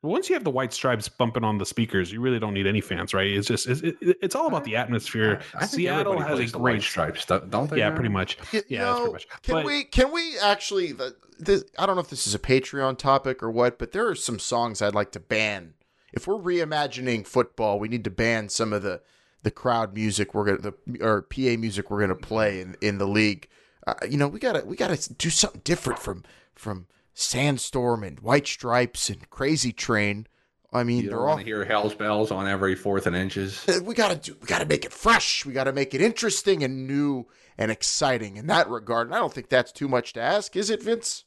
[0.03, 2.81] Once you have the white stripes bumping on the speakers, you really don't need any
[2.81, 3.27] fans, right?
[3.27, 5.39] It's just it's, it, it's all about the atmosphere.
[5.55, 7.77] I think Seattle everybody has plays a the white great stripes, don't don't they?
[7.77, 7.95] Yeah, now?
[7.95, 8.37] pretty much.
[8.51, 9.27] Yeah, you that's know, pretty much.
[9.43, 12.39] Can But- we can we actually the, this, I don't know if this is a
[12.39, 15.73] Patreon topic or what, but there are some songs I'd like to ban.
[16.11, 19.01] If we're reimagining football, we need to ban some of the
[19.43, 23.07] the crowd music we're gonna the or PA music we're gonna play in, in the
[23.07, 23.47] league.
[23.87, 26.23] Uh, you know, we gotta we gotta do something different from
[26.55, 30.27] from Sandstorm and White Stripes and Crazy Train.
[30.71, 33.15] I mean, You they're don't all want to hear Hell's bells on every fourth and
[33.15, 33.63] inches.
[33.83, 37.27] We gotta do we gotta make it fresh we gotta make it interesting and new
[37.57, 40.71] and exciting in that regard and i don't think that's too much to ask is
[40.71, 41.25] it vince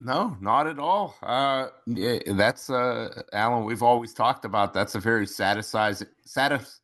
[0.00, 1.16] No, not at all.
[1.22, 3.64] Uh, yeah, that's uh, Alan.
[3.64, 6.80] We've always talked about that's a very satisfying, satis-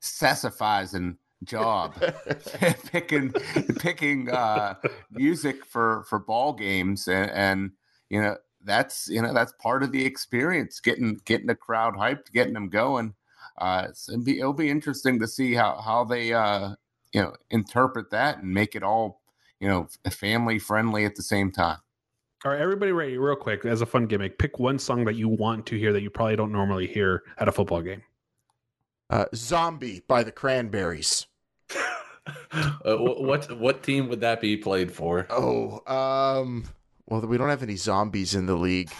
[0.00, 1.94] satisfying job
[2.92, 3.32] picking
[3.78, 4.74] picking uh,
[5.10, 7.70] music for for ball games, and, and
[8.10, 10.80] you know that's you know that's part of the experience.
[10.80, 13.14] Getting getting the crowd hyped, getting them going.
[13.58, 16.70] Uh, it'll be it'll be interesting to see how how they uh,
[17.12, 19.22] you know interpret that and make it all
[19.60, 21.78] you know family friendly at the same time.
[22.44, 23.18] All right, everybody, ready?
[23.18, 26.02] Real quick, as a fun gimmick, pick one song that you want to hear that
[26.02, 28.02] you probably don't normally hear at a football game.
[29.10, 31.26] Uh, zombie by the cranberries
[32.84, 35.26] Uh, what what team would that be played for?
[35.30, 36.64] oh um
[37.06, 38.90] well we don't have any zombies in the league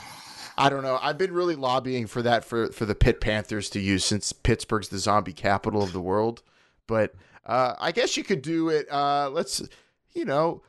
[0.57, 3.81] i don't know i've been really lobbying for that for for the Pitt panthers to
[3.81, 6.43] use since pittsburgh's the zombie capital of the world
[6.87, 7.15] but
[7.47, 9.61] uh i guess you could do it uh let's
[10.15, 10.63] you know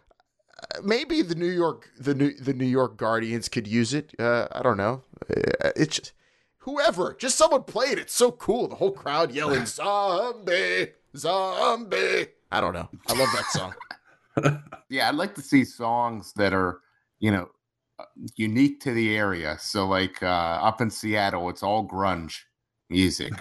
[0.75, 4.19] uh, maybe the New York the New the New York Guardians could use it.
[4.19, 5.03] Uh, I don't know.
[5.29, 6.13] Uh, It's just,
[6.59, 7.99] whoever, just someone play it.
[7.99, 8.67] It's so cool.
[8.67, 12.89] The whole crowd yelling "Zombie, zombie." I don't know.
[13.07, 13.73] I love that song.
[14.89, 16.81] yeah, I'd like to see songs that are,
[17.19, 17.49] you know,
[18.35, 19.57] unique to the area.
[19.59, 22.39] So, like uh, up in Seattle, it's all grunge
[22.89, 23.33] music,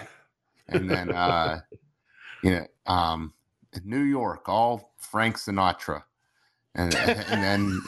[0.67, 1.61] and then, uh,
[2.43, 3.33] you know, um,
[3.73, 6.03] in New York, all Frank Sinatra,
[6.75, 7.81] and and then.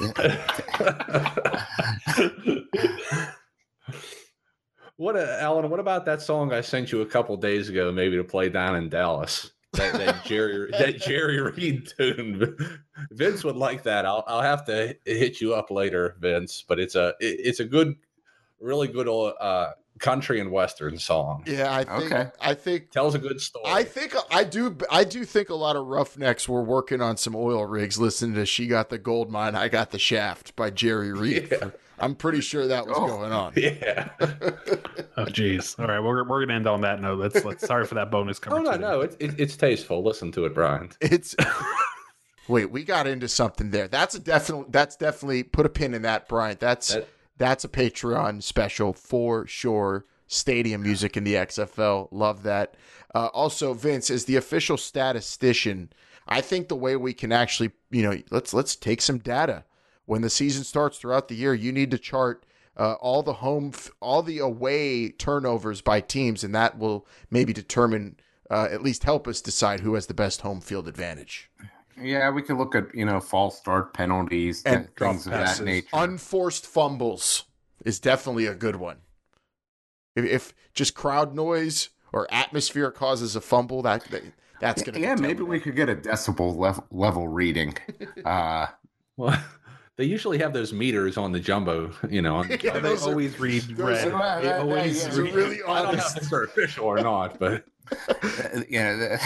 [5.00, 5.70] What, uh, Alan?
[5.70, 8.76] What about that song I sent you a couple days ago, maybe to play down
[8.76, 9.52] in Dallas?
[9.74, 12.58] That, that Jerry that Jerry Reed tune.
[13.12, 14.06] Vince would like that.
[14.06, 16.66] I'll I'll have to hit you up later, Vince.
[16.68, 17.95] But it's a it- it's a good,
[18.60, 19.70] really good old uh,
[20.00, 21.43] country and western song.
[21.47, 22.30] Yeah, I think Okay.
[22.41, 23.64] I think Tells a good story.
[23.68, 27.36] I think I do I do think a lot of roughnecks were working on some
[27.36, 31.14] oil rigs listening to "She Got the Gold Mine, I Got the Shaft" by Jerry
[31.14, 31.47] Reed.
[31.62, 31.70] Yeah.
[32.02, 33.08] I'm pretty sure that was Oh.
[33.08, 33.54] going on.
[33.58, 34.10] yeah.
[35.18, 35.80] Oh, jeez.
[35.80, 37.20] All right, we're, we're gonna end on that note.
[37.20, 37.66] Let's let's.
[37.68, 38.39] Sorry for that bonus.
[38.50, 40.04] Oh no, no, it's it, it's tasteful.
[40.04, 40.89] Listen to it, Brian.
[41.02, 41.36] It's
[42.47, 43.88] wait, we got into something there.
[43.88, 44.68] That's a definitely.
[44.70, 46.58] That's definitely put a pin in that, Brian.
[46.60, 50.06] That's That- that's a Patreon special for sure.
[50.28, 52.76] Stadium music in the XFL, love that.
[53.16, 55.91] Uh, also, Vince is the official statistician.
[56.28, 59.64] I think the way we can actually, you know, let's let's take some data.
[60.10, 62.43] When the season starts throughout the year, you need to chart
[62.76, 67.53] uh, all the home, f- all the away turnovers by teams, and that will maybe
[67.53, 71.51] determine, uh, at least help us decide who has the best home field advantage.
[72.01, 75.62] Yeah, we could look at you know false start penalties And and things of that
[75.62, 75.89] nature.
[75.93, 77.43] Unforced fumbles
[77.86, 78.97] is definitely a good one.
[80.16, 84.24] If, if just crowd noise or atmosphere causes a fumble, that, that
[84.60, 87.78] that's going to yeah, maybe we could get a decibel level, level reading.
[88.26, 88.66] Uh,
[89.18, 89.38] Well,
[90.00, 91.91] they usually have those meters on the jumbo.
[92.10, 94.08] You know, on the Yeah, They those are- always read those red.
[94.14, 96.43] are- They that- that- always yeah, those are read- really I don't know if they're
[96.43, 97.66] official or not, but
[98.70, 99.18] yeah,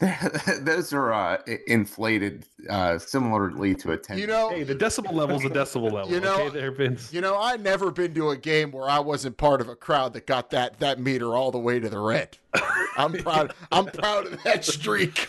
[0.60, 4.18] those are uh, inflated uh, similarly to a ten.
[4.18, 6.10] You know, Hey, the decibel level's a decibel level.
[6.10, 7.12] You know- okay, there, Vince.
[7.12, 10.12] You know, I never been to a game where I wasn't part of a crowd
[10.12, 12.38] that got that that meter all the way to the red.
[12.96, 13.54] I'm proud.
[13.72, 15.28] I'm proud of that streak.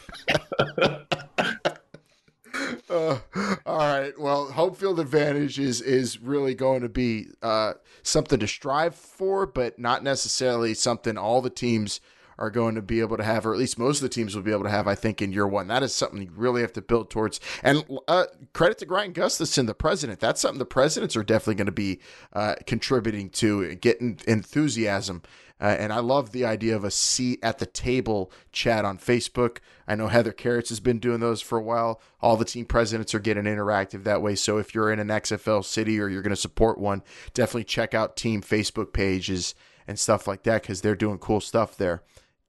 [2.89, 3.19] Uh,
[3.65, 4.17] all right.
[4.19, 7.73] Well, home field advantage is is really going to be uh,
[8.03, 11.99] something to strive for, but not necessarily something all the teams
[12.39, 14.43] are going to be able to have, or at least most of the teams will
[14.43, 15.67] be able to have, I think, in year one.
[15.67, 17.39] That is something you really have to build towards.
[17.63, 20.19] And uh, credit to Ryan Gustafson, the president.
[20.19, 21.99] That's something the presidents are definitely going to be
[22.33, 25.23] uh, contributing to, getting enthusiasm.
[25.59, 29.57] Uh, and I love the idea of a seat at the table chat on Facebook.
[29.87, 31.99] I know Heather Carrots has been doing those for a while.
[32.21, 34.35] All the team presidents are getting interactive that way.
[34.35, 37.01] So if you're in an XFL city or you're going to support one,
[37.33, 39.55] definitely check out team Facebook pages
[39.87, 42.03] and stuff like that because they're doing cool stuff there.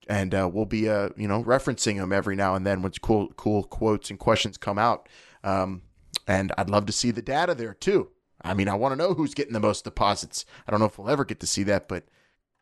[0.08, 3.28] And uh, we'll be, uh, you know, referencing them every now and then when cool,
[3.36, 5.08] cool quotes and questions come out.
[5.44, 5.82] Um,
[6.26, 8.10] and I'd love to see the data there too.
[8.42, 10.44] I mean, I want to know who's getting the most deposits.
[10.66, 12.04] I don't know if we'll ever get to see that, but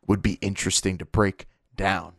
[0.07, 1.45] would be interesting to break
[1.75, 2.13] down.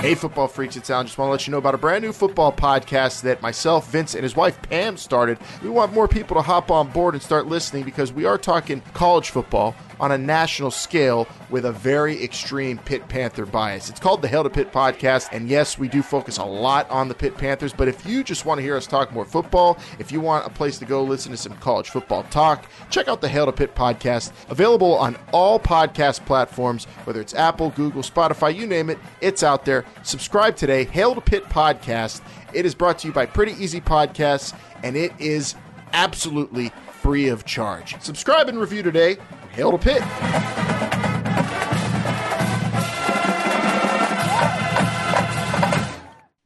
[0.00, 1.06] Hey, football freaks, it's Alan.
[1.06, 4.14] Just want to let you know about a brand new football podcast that myself, Vince,
[4.14, 5.36] and his wife Pam started.
[5.62, 8.80] We want more people to hop on board and start listening because we are talking
[8.94, 13.90] college football on a national scale with a very extreme Pitt Panther bias.
[13.90, 17.06] It's called the Hail to Pitt podcast, and yes, we do focus a lot on
[17.06, 20.10] the Pitt Panthers, but if you just want to hear us talk more football, if
[20.10, 23.28] you want a place to go listen to some college football talk, check out the
[23.28, 28.66] Hail to Pitt podcast, available on all podcast platforms, whether it's Apple, Google, Spotify, you
[28.66, 29.84] name it, it's out there.
[30.02, 32.22] Subscribe today, Hail to Pitt podcast.
[32.52, 35.54] It is brought to you by Pretty Easy Podcasts, and it is
[35.92, 36.70] absolutely
[37.00, 38.00] free of charge.
[38.00, 39.16] Subscribe and review today.
[39.52, 40.02] Hail to Pitt.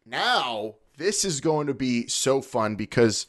[0.07, 3.27] Now, this is going to be so fun because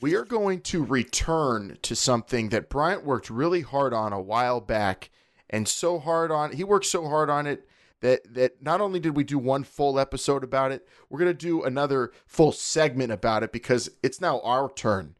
[0.00, 4.60] we are going to return to something that Bryant worked really hard on a while
[4.60, 5.10] back
[5.50, 7.66] and so hard on he worked so hard on it
[8.00, 11.46] that that not only did we do one full episode about it, we're going to
[11.46, 15.16] do another full segment about it because it's now our turn.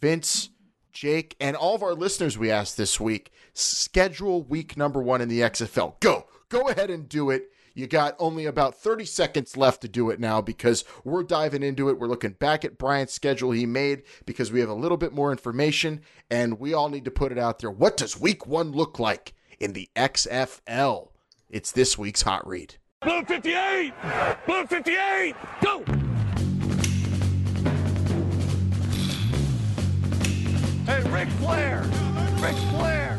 [0.00, 0.50] Vince
[0.96, 5.28] Jake, and all of our listeners we asked this week schedule week number one in
[5.28, 6.00] the XFL.
[6.00, 7.50] Go, go ahead and do it.
[7.74, 11.90] You got only about 30 seconds left to do it now because we're diving into
[11.90, 11.98] it.
[11.98, 15.30] We're looking back at Bryant's schedule he made because we have a little bit more
[15.30, 17.70] information and we all need to put it out there.
[17.70, 21.10] What does week one look like in the XFL?
[21.50, 22.76] It's this week's hot read.
[23.02, 23.92] Blue 58!
[24.46, 25.34] Blue 58!
[25.62, 25.84] Go!
[30.86, 31.82] Hey, Ric Flair!
[32.40, 33.18] Ric Flair!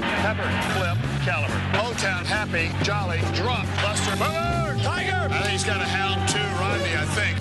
[0.00, 1.60] Pepper, Flip, Caliber.
[1.78, 5.28] O-Town, Happy, Jolly, Drunk, Buster, Boomer, Tiger!
[5.30, 7.38] I think he's got a hound too, Rodney, I think.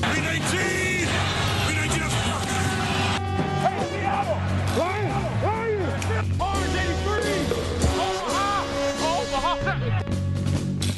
[0.00, 0.91] B19!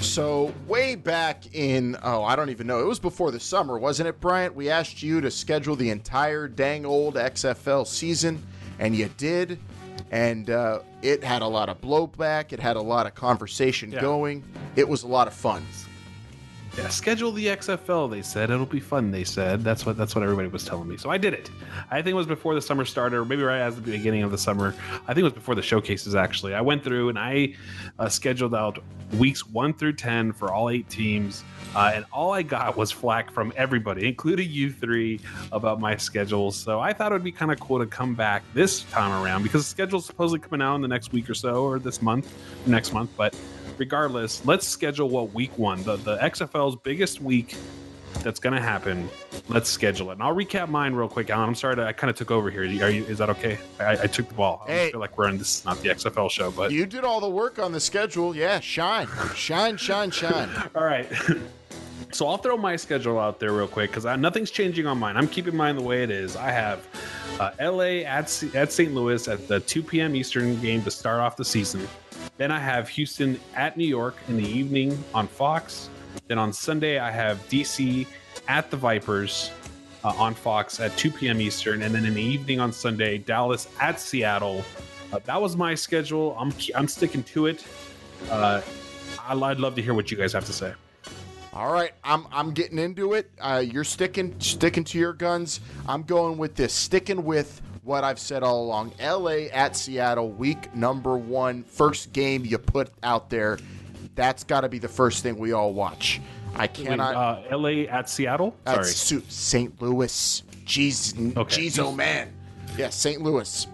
[0.05, 4.09] So, way back in, oh, I don't even know, it was before the summer, wasn't
[4.09, 4.55] it, Bryant?
[4.55, 8.41] We asked you to schedule the entire dang old XFL season,
[8.79, 9.59] and you did.
[10.13, 14.03] And uh, it had a lot of blowback, it had a lot of conversation Yeah.
[14.03, 14.45] going.
[14.77, 15.65] It was a lot of fun.
[16.77, 18.11] Yeah, schedule the XFL.
[18.11, 19.13] They said it'll be fun.
[19.13, 20.97] They said that's what that's what everybody was telling me.
[20.97, 21.49] So I did it.
[21.89, 24.33] I think it was before the summer started, or maybe right at the beginning of
[24.33, 24.75] the summer.
[25.07, 26.17] I think it was before the showcases.
[26.17, 27.55] Actually, I went through and I
[28.01, 28.81] uh, scheduled out
[29.19, 31.45] weeks one through ten for all eight teams,
[31.77, 35.21] uh, and all I got was flack from everybody, including you three,
[35.53, 36.51] about my schedule.
[36.51, 39.45] So I thought it would be kind of cool to come back this time around
[39.45, 42.35] because the schedule's supposedly coming out in the next week or so, or this month,
[42.67, 43.37] next month, but
[43.79, 47.57] regardless, let's schedule what week one, the, the XFL's biggest week
[48.23, 49.09] that's going to happen.
[49.49, 50.15] Let's schedule it.
[50.15, 51.49] And I'll recap mine real quick, Alan.
[51.49, 52.63] I'm sorry that I kind of took over here.
[52.63, 53.05] Are you?
[53.05, 53.59] Is that okay?
[53.81, 54.63] I, I took the ball.
[54.67, 54.91] I Hey.
[54.93, 57.29] feel like we're in this is not the XFL show, but You did all the
[57.29, 58.35] work on the schedule.
[58.35, 59.09] Yeah, shine.
[59.35, 60.49] Shine, shine, shine.
[60.75, 61.07] all right.
[62.13, 65.17] so I'll throw my schedule out there real quick because nothing's changing on mine.
[65.17, 66.37] I'm keeping mine the way it is.
[66.37, 66.87] I have
[67.41, 68.95] uh, LA at C- at St.
[68.95, 70.15] Louis at the 2 p.m.
[70.15, 71.87] Eastern game to start off the season.
[72.37, 75.89] Then I have Houston at New York in the evening on Fox.
[76.29, 78.07] Then on Sunday I have DC
[78.49, 79.51] at the Vipers
[80.05, 81.41] uh, on Fox at 2 p.m.
[81.41, 84.65] Eastern, and then in the evening on Sunday Dallas at Seattle.
[85.13, 86.37] Uh, that was my schedule.
[86.39, 87.65] I'm I'm sticking to it.
[88.31, 88.61] Uh,
[89.21, 90.75] I'd love to hear what you guys have to say.
[91.53, 93.31] All right, I'm I'm getting into it.
[93.41, 95.61] Uh, you're sticking sticking to your guns.
[95.87, 96.73] I'm going with this.
[96.73, 98.93] Sticking with what I've said all along.
[98.99, 99.51] L.A.
[99.51, 103.59] at Seattle, week number one, first game you put out there.
[104.15, 106.21] That's got to be the first thing we all watch.
[106.57, 107.15] I cannot.
[107.51, 108.55] uh, LA at Seattle.
[108.67, 108.85] Sorry.
[109.29, 109.83] St.
[109.83, 110.43] Louis.
[110.65, 111.63] Jeez, Okay.
[111.67, 112.33] jeez, oh man.
[112.79, 113.21] Yeah, St.
[113.21, 113.67] Louis.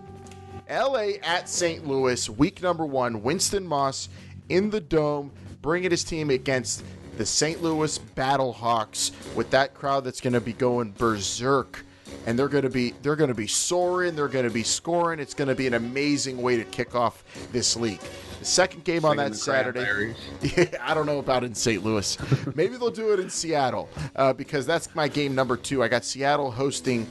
[0.68, 1.86] LA at St.
[1.86, 3.22] Louis, week number one.
[3.22, 4.08] Winston Moss
[4.48, 5.30] in the dome.
[5.62, 6.82] bringing his team against
[7.18, 7.62] the St.
[7.62, 11.84] Louis Battlehawks with that crowd that's going to be going berserk
[12.26, 15.20] and they're going to be they're going to be soaring, they're going to be scoring.
[15.20, 18.00] It's going to be an amazing way to kick off this league.
[18.40, 20.14] The second game on that Saturday.
[20.80, 21.84] I don't know about in St.
[21.84, 22.16] Louis.
[22.54, 25.82] Maybe they'll do it in Seattle uh, because that's my game number two.
[25.82, 27.06] I got Seattle hosting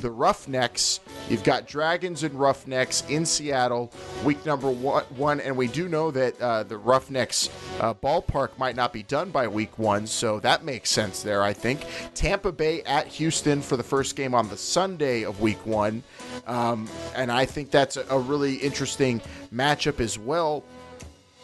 [0.00, 1.00] the Roughnecks.
[1.28, 3.92] You've got Dragons and Roughnecks in Seattle,
[4.24, 7.48] week number one, and we do know that uh, the Roughnecks
[7.80, 11.52] uh, ballpark might not be done by week one, so that makes sense there, I
[11.52, 11.86] think.
[12.14, 16.02] Tampa Bay at Houston for the first game on the Sunday of week one,
[16.46, 19.20] um, and I think that's a, a really interesting
[19.52, 20.64] matchup as well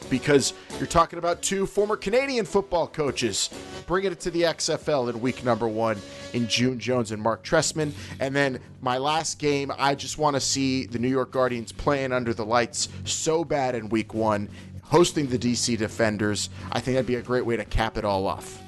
[0.09, 3.51] because you're talking about two former Canadian football coaches
[3.87, 5.99] bringing it to the XFL in week number one
[6.33, 7.93] in June Jones and Mark Trestman.
[8.21, 12.13] And then my last game, I just want to see the New York Guardians playing
[12.13, 14.49] under the lights so bad in week one,
[14.83, 16.51] hosting the DC Defenders.
[16.73, 18.63] I think that'd be a great way to cap it all off.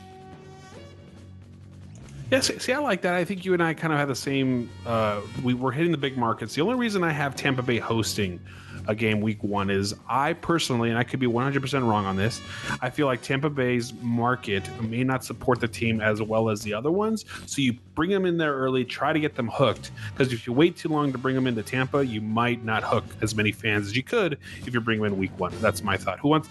[2.33, 3.15] Yeah, see, see, I like that.
[3.15, 4.71] I think you and I kind of have the same.
[4.87, 6.55] Uh, we were hitting the big markets.
[6.55, 8.41] The only reason I have Tampa Bay hosting
[8.89, 12.41] a game week one is I personally, and I could be 100% wrong on this,
[12.81, 16.75] I feel like Tampa Bay's market may not support the team as well as the
[16.75, 17.25] other ones.
[17.47, 19.91] So you bring them in there early, try to get them hooked.
[20.13, 23.05] Because if you wait too long to bring them into Tampa, you might not hook
[23.21, 25.53] as many fans as you could if you bring them in week one.
[25.61, 26.19] That's my thought.
[26.21, 26.49] Who wants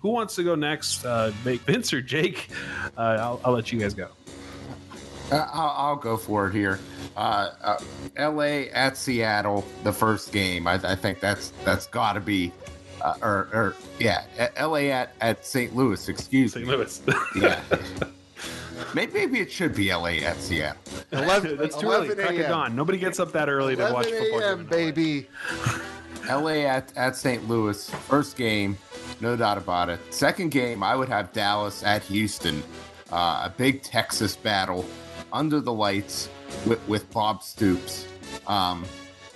[0.00, 1.04] Who wants to go next?
[1.04, 2.48] Uh, Vince or Jake?
[2.96, 4.08] Uh, I'll, I'll let you guys go.
[5.30, 6.78] Uh, I'll, I'll, go for it here.
[7.16, 7.78] Uh, uh,
[8.16, 8.70] L.A.
[8.70, 10.66] at Seattle, the first game.
[10.66, 12.52] I, I think that's that's got to be,
[13.00, 14.24] uh, or, or yeah,
[14.56, 14.92] L.A.
[14.92, 15.74] at at St.
[15.74, 16.08] Louis.
[16.08, 16.66] Excuse St.
[16.66, 16.86] me.
[16.86, 17.08] St.
[17.08, 17.24] Louis.
[17.36, 17.60] yeah.
[18.92, 20.80] Maybe, maybe it should be LA at Seattle.
[21.12, 22.14] 11, that's too early.
[22.14, 22.76] Crack of dawn.
[22.76, 24.42] Nobody gets up that early to watch football.
[24.42, 25.28] AM, baby.
[26.28, 27.48] LA at, at St.
[27.48, 27.90] Louis.
[27.90, 28.76] First game,
[29.20, 30.00] no doubt about it.
[30.12, 32.62] Second game, I would have Dallas at Houston.
[33.12, 34.84] Uh, a big Texas battle
[35.32, 36.28] under the lights
[36.66, 38.06] with, with Bob Stoops,
[38.46, 38.84] um,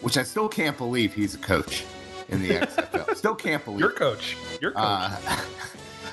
[0.00, 1.84] which I still can't believe he's a coach
[2.28, 3.14] in the XFL.
[3.16, 4.36] still can't believe your coach.
[4.60, 4.80] Your coach.
[4.80, 5.40] Uh,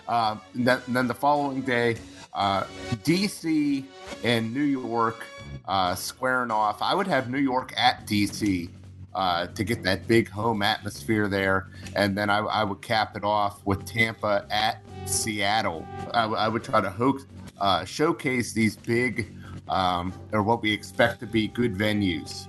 [0.07, 1.97] uh, then, then, the following day,
[2.33, 2.63] uh,
[3.03, 3.83] DC
[4.23, 5.25] and New York
[5.67, 6.81] uh, squaring off.
[6.81, 8.69] I would have New York at DC
[9.13, 13.23] uh, to get that big home atmosphere there, and then I, I would cap it
[13.23, 15.87] off with Tampa at Seattle.
[16.13, 17.21] I, w- I would try to hook,
[17.59, 19.33] uh, showcase these big
[19.69, 22.47] um, or what we expect to be good venues.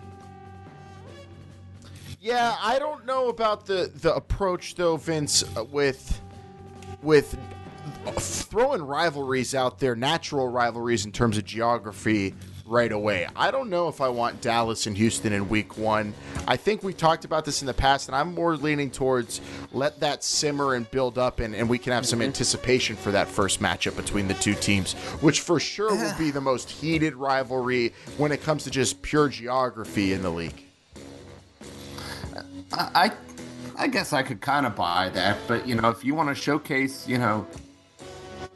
[2.20, 6.20] Yeah, I don't know about the the approach though, Vince, uh, with
[7.02, 7.38] with
[8.16, 12.34] throwing rivalries out there, natural rivalries in terms of geography
[12.66, 13.26] right away.
[13.36, 16.14] I don't know if I want Dallas and Houston in week one.
[16.46, 19.40] I think we've talked about this in the past, and I'm more leaning towards
[19.72, 22.26] let that simmer and build up, and, and we can have some mm-hmm.
[22.26, 26.40] anticipation for that first matchup between the two teams, which for sure will be the
[26.40, 30.62] most heated rivalry when it comes to just pure geography in the league.
[32.72, 33.12] I,
[33.78, 36.34] I guess I could kind of buy that, but you know, if you want to
[36.34, 37.46] showcase, you know,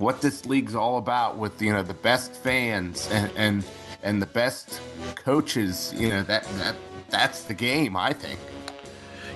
[0.01, 3.65] what this league's all about with you know the best fans and and
[4.03, 4.81] and the best
[5.17, 6.77] coaches, you know, that that
[7.09, 8.39] that's the game, I think.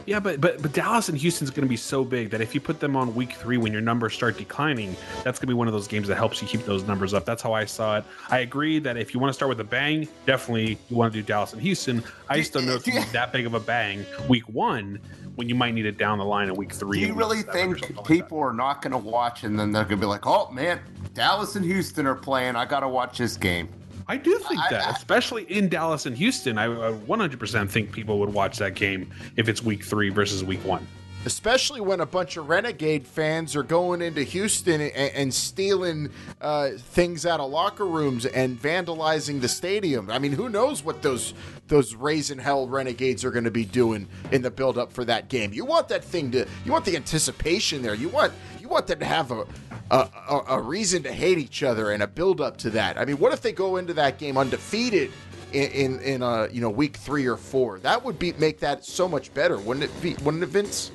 [0.06, 2.60] Yeah, but but but Dallas and Houston's going to be so big that if you
[2.60, 5.66] put them on week three when your numbers start declining, that's going to be one
[5.66, 7.24] of those games that helps you keep those numbers up.
[7.24, 8.04] That's how I saw it.
[8.28, 11.18] I agree that if you want to start with a bang, definitely you want to
[11.18, 12.02] do Dallas and Houston.
[12.28, 15.00] I just don't know if you need that big of a bang week one
[15.36, 17.00] when you might need it down the line in week three.
[17.00, 20.00] Do you really think people like are not going to watch and then they're going
[20.00, 20.80] to be like, "Oh man,
[21.14, 22.56] Dallas and Houston are playing.
[22.56, 23.68] I got to watch this game."
[24.06, 27.92] I do think I, that, I, especially in Dallas and Houston, I, I 100% think
[27.92, 30.86] people would watch that game if it's week three versus week one.
[31.26, 36.10] Especially when a bunch of Renegade fans are going into Houston and, and stealing
[36.42, 40.10] uh, things out of locker rooms and vandalizing the stadium.
[40.10, 41.32] I mean, who knows what those
[41.68, 45.30] those raising hell Renegades are going to be doing in the build up for that
[45.30, 45.54] game?
[45.54, 47.94] You want that thing to, you want the anticipation there.
[47.94, 49.46] You want you want them to have a
[49.90, 52.98] a, a, reason to hate each other and a build up to that.
[52.98, 55.12] I mean, what if they go into that game undefeated
[55.52, 57.78] in in, in uh, you know week three or four?
[57.80, 60.14] That would be make that so much better, wouldn't it be?
[60.22, 60.90] Wouldn't it, Vince?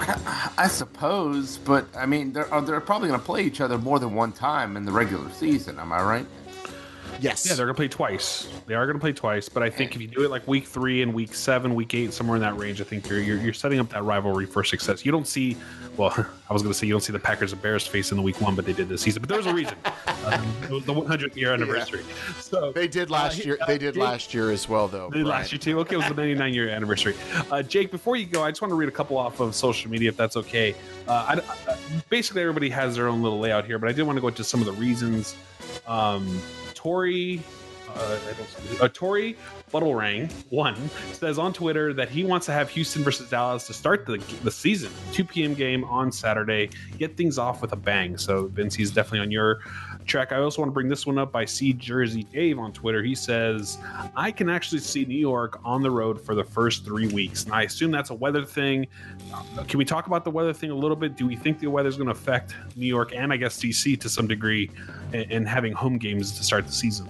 [0.00, 3.78] I, I suppose, but I mean, they're uh, they're probably going to play each other
[3.78, 5.78] more than one time in the regular season.
[5.78, 6.26] Am I right?
[7.20, 7.46] Yes.
[7.46, 8.48] Yeah, they're going to play twice.
[8.66, 10.66] They are going to play twice, but I think if you do it like week
[10.66, 13.52] three and week seven, week eight, somewhere in that range, I think you're you're, you're
[13.52, 15.04] setting up that rivalry for success.
[15.04, 15.56] You don't see,
[15.96, 16.12] well,
[16.50, 18.22] I was going to say you don't see the Packers and Bears face in the
[18.22, 19.20] week one, but they did this season.
[19.20, 19.74] But there was a reason.
[20.24, 22.02] um, it was the 100th year anniversary.
[22.40, 23.58] So They did last uh, year.
[23.66, 25.10] They did Jake- last year as well, though.
[25.10, 25.78] They did last year too.
[25.80, 27.14] Okay, it was the 99 year anniversary.
[27.50, 29.90] Uh, Jake, before you go, I just want to read a couple off of social
[29.90, 30.74] media, if that's okay.
[31.06, 31.76] Uh, I, I-
[32.08, 34.44] basically, everybody has their own little layout here, but I did want to go into
[34.44, 35.36] some of the reasons.
[35.86, 36.40] Um,
[36.78, 37.42] Tori,
[37.92, 38.18] uh,
[38.80, 39.36] uh, Tori
[39.72, 40.76] Buttlerang one
[41.12, 44.50] says on Twitter that he wants to have Houston versus Dallas to start the the
[44.52, 45.54] season, 2 p.m.
[45.54, 48.16] game on Saturday, get things off with a bang.
[48.16, 49.58] So Vince, he's definitely on your
[50.08, 50.32] track.
[50.32, 53.02] I also want to bring this one up by C Jersey Dave on Twitter.
[53.02, 53.78] He says,
[54.16, 57.44] I can actually see New York on the road for the first three weeks.
[57.44, 58.86] And I assume that's a weather thing.
[59.68, 61.16] Can we talk about the weather thing a little bit?
[61.16, 64.00] Do we think the weather is going to affect New York and I guess DC
[64.00, 64.70] to some degree
[65.12, 67.08] in having home games to start the season?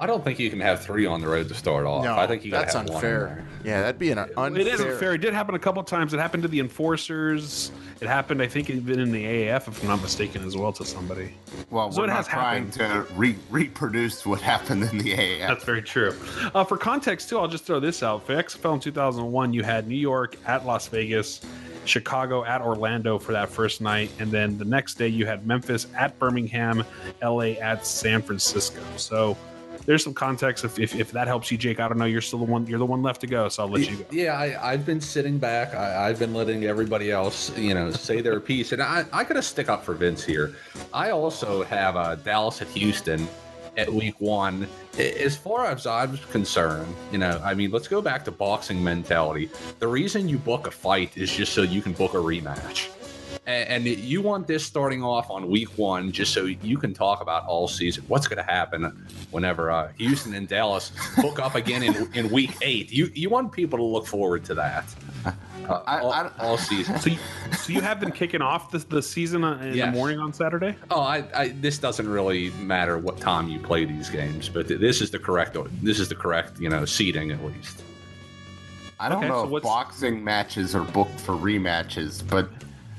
[0.00, 2.04] I don't think you can have three on the road to start off.
[2.04, 3.28] No, I think you that's have unfair.
[3.28, 3.48] one.
[3.64, 4.56] Yeah, that'd be an unfair.
[4.60, 5.14] It isn't fair.
[5.14, 6.14] It did happen a couple times.
[6.14, 7.72] It happened to the enforcers.
[8.00, 10.84] It happened, I think, even in the AAF, if I'm not mistaken, as well to
[10.84, 11.34] somebody.
[11.70, 15.48] Well, So we're it not has trying to re- reproduce what happened in the AAF.
[15.48, 16.14] That's very true.
[16.54, 18.24] Uh, for context, too, I'll just throw this out.
[18.24, 21.40] For XFL in 2001, you had New York at Las Vegas,
[21.86, 25.88] Chicago at Orlando for that first night, and then the next day you had Memphis
[25.96, 26.84] at Birmingham,
[27.20, 28.80] LA at San Francisco.
[28.96, 29.36] So
[29.88, 30.66] there's some context.
[30.66, 32.04] If, if, if that helps you, Jake, I don't know.
[32.04, 32.66] You're still the one.
[32.66, 34.04] You're the one left to go, so I'll let you go.
[34.10, 35.74] Yeah, I, I've been sitting back.
[35.74, 39.34] I, I've been letting everybody else, you know, say their piece, and I, I got
[39.34, 40.54] to stick up for Vince here.
[40.92, 43.26] I also have uh, Dallas at Houston
[43.78, 44.68] at Week One.
[44.98, 49.48] As far as I'm concerned, you know, I mean, let's go back to boxing mentality.
[49.78, 52.90] The reason you book a fight is just so you can book a rematch.
[53.48, 57.20] A- And you want this starting off on week one just so you can talk
[57.22, 58.04] about all season.
[58.06, 62.52] What's going to happen whenever uh, Houston and Dallas hook up again in, in week
[62.62, 62.92] eight?
[62.92, 64.84] You you want people to look forward to that
[65.24, 65.32] uh,
[65.86, 66.98] all, all season.
[67.00, 67.18] So you,
[67.58, 69.86] so you have them kicking off the, the season uh, in Yes.
[69.86, 70.74] the morning on Saturday?
[70.90, 74.78] Oh, I, I this doesn't really matter what time you play these games, but th-
[74.80, 77.82] this is the correct this is the correct you know seating at least.
[79.00, 82.48] I don't Okay, know so if boxing matches are booked for rematches, but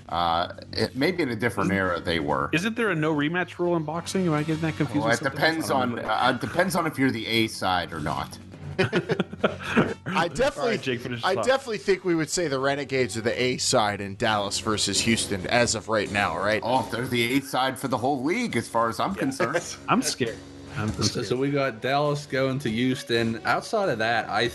[0.10, 2.50] uh, it, maybe in a different era they were.
[2.54, 4.28] Isn't there a no rematch rule in boxing?
[4.28, 5.06] Am I getting that confused?
[5.06, 5.82] Well, it depends else?
[5.82, 8.38] I don't on uh, it depends on if you're the A side or not.
[8.80, 11.46] I definitely, All right, Jake, I this off.
[11.46, 15.46] definitely think we would say the Renegades are the A side in Dallas versus Houston
[15.48, 16.62] as of right now, right?
[16.64, 19.64] Oh, they're the A side for the whole league, as far as I'm concerned.
[19.90, 20.38] I'm scared.
[20.78, 21.26] I'm So, scared.
[21.28, 23.42] so we got Dallas going to Houston.
[23.46, 24.50] Outside of that, I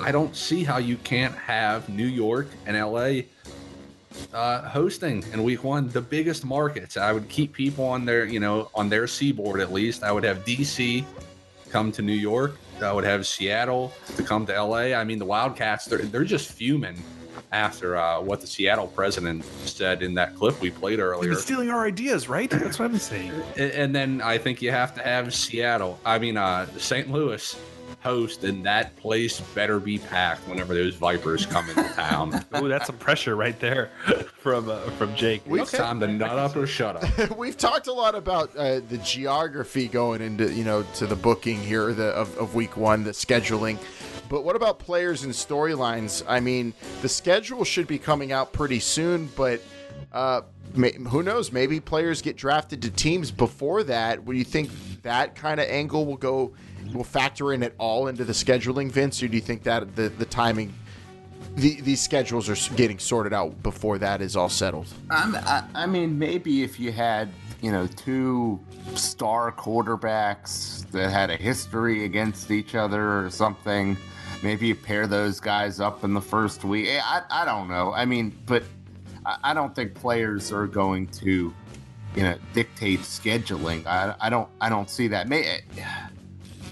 [0.00, 3.22] I don't see how you can't have New York and LA
[4.32, 6.96] uh, hosting in week one the biggest markets.
[6.96, 10.02] I would keep people on their you know on their seaboard at least.
[10.02, 11.04] I would have DC
[11.70, 12.56] come to New York.
[12.82, 14.94] I would have Seattle to come to LA.
[14.94, 16.96] I mean the Wildcats they're they're just fuming
[17.52, 21.34] after uh, what the Seattle president said in that clip we played earlier.
[21.34, 22.48] stealing our ideas, right?
[22.48, 23.32] That's what I've been saying.
[23.56, 25.98] A- and then I think you have to have Seattle.
[26.04, 27.10] I mean, uh, St.
[27.10, 27.58] Louis
[28.00, 32.44] host, and that place better be packed whenever those Vipers come into town.
[32.56, 33.90] Ooh, that's some pressure right there
[34.38, 35.42] from uh, from Jake.
[35.46, 37.36] It's time to nut up or shut up.
[37.36, 41.60] We've talked a lot about uh, the geography going into you know to the booking
[41.60, 43.78] here the, of, of week one, the scheduling.
[44.28, 46.22] But what about players and storylines?
[46.26, 46.72] I mean,
[47.02, 49.60] the schedule should be coming out pretty soon, but
[50.12, 50.42] uh,
[50.74, 51.50] may, who knows?
[51.50, 54.24] Maybe players get drafted to teams before that.
[54.24, 54.70] Would you think
[55.02, 56.52] that kind of angle will go
[56.92, 60.08] will factor in at all into the scheduling, Vince, or do you think that the
[60.08, 60.72] the timing?
[61.56, 64.86] The, these schedules are getting sorted out before that is all settled.
[65.10, 67.28] I'm, I, I mean, maybe if you had,
[67.60, 68.60] you know, two
[68.94, 73.96] star quarterbacks that had a history against each other or something,
[74.44, 76.86] maybe you pair those guys up in the first week.
[76.88, 77.92] Eh, I, I don't know.
[77.92, 78.62] I mean, but
[79.26, 81.52] I, I don't think players are going to,
[82.14, 83.84] you know, dictate scheduling.
[83.86, 85.28] I, I don't I don't see that.
[85.28, 85.62] May,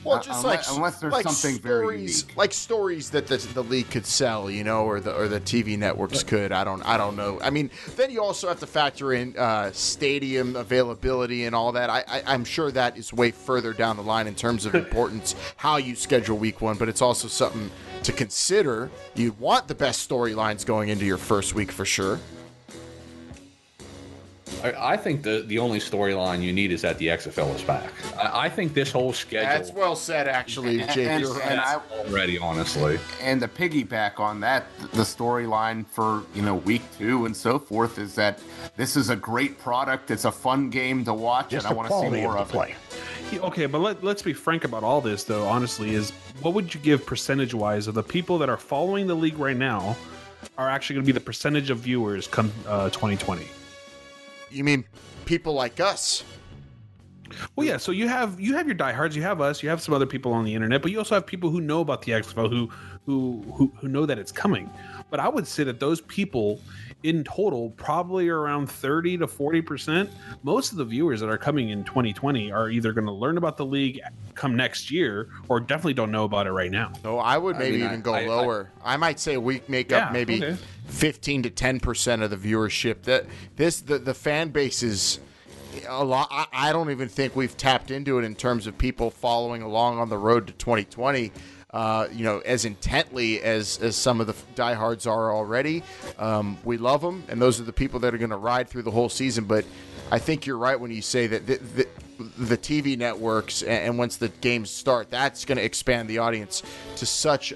[0.04, 2.36] Well, Uh, just unless- like unless there's like something very stories, unique.
[2.36, 5.76] like stories that the, the league could sell, you know, or the or the TV
[5.76, 6.52] networks could.
[6.52, 7.38] I don't I don't know.
[7.42, 11.90] I mean, then you also have to factor in uh, stadium availability and all that.
[11.90, 15.34] I, I I'm sure that is way further down the line in terms of importance
[15.56, 17.70] how you schedule week one, but it's also something
[18.04, 18.90] to consider.
[19.14, 22.18] You want the best storylines going into your first week for sure.
[24.62, 27.92] I, I think the, the only storyline you need is that the XFL is back.
[28.16, 31.08] I, I think this whole schedule That's well said, actually, And- Jake.
[31.08, 32.98] and- You're and I- already, honestly.
[33.22, 37.98] and to piggyback on that, the storyline for you know week two and so forth
[37.98, 38.40] is that
[38.76, 40.10] this is a great product.
[40.10, 42.48] It's a fun game to watch, Just and I want to see more of of
[42.48, 42.74] play.
[43.32, 43.40] it.
[43.42, 45.46] Okay, but let, let's be frank about all this, though.
[45.46, 49.14] Honestly, is what would you give percentage wise of the people that are following the
[49.14, 49.96] league right now
[50.56, 53.46] are actually going to be the percentage of viewers come uh, 2020?
[54.50, 54.84] You mean
[55.24, 56.24] people like us?
[57.56, 57.76] Well, yeah.
[57.76, 60.32] So you have you have your diehards, you have us, you have some other people
[60.32, 62.70] on the internet, but you also have people who know about the XFL who
[63.04, 64.70] who who, who know that it's coming.
[65.10, 66.60] But I would say that those people
[67.04, 70.10] in total probably around 30 to 40 percent
[70.42, 73.56] most of the viewers that are coming in 2020 are either going to learn about
[73.56, 74.00] the league
[74.34, 77.58] come next year or definitely don't know about it right now So I would I
[77.60, 78.72] maybe mean, even I- go I- I- lower.
[78.84, 80.56] I, might say we make Yeah, up maybe okay.
[80.88, 83.02] 15 to 10 percent of the viewership.
[83.02, 83.26] That
[83.56, 85.20] this the the fan base is
[85.86, 86.28] a lot.
[86.32, 89.98] I, I don't even think we've tapped into it in terms of people following along
[89.98, 91.30] on the road to 2020.
[91.70, 95.82] Uh, you know, as intently as as some of the diehards are already.
[96.18, 98.82] Um, we love them, and those are the people that are going to ride through
[98.82, 99.44] the whole season.
[99.44, 99.66] But
[100.10, 101.88] I think you're right when you say that the, the,
[102.38, 106.62] the TV networks, and, and once the games start, that's going to expand the audience
[106.96, 107.52] to such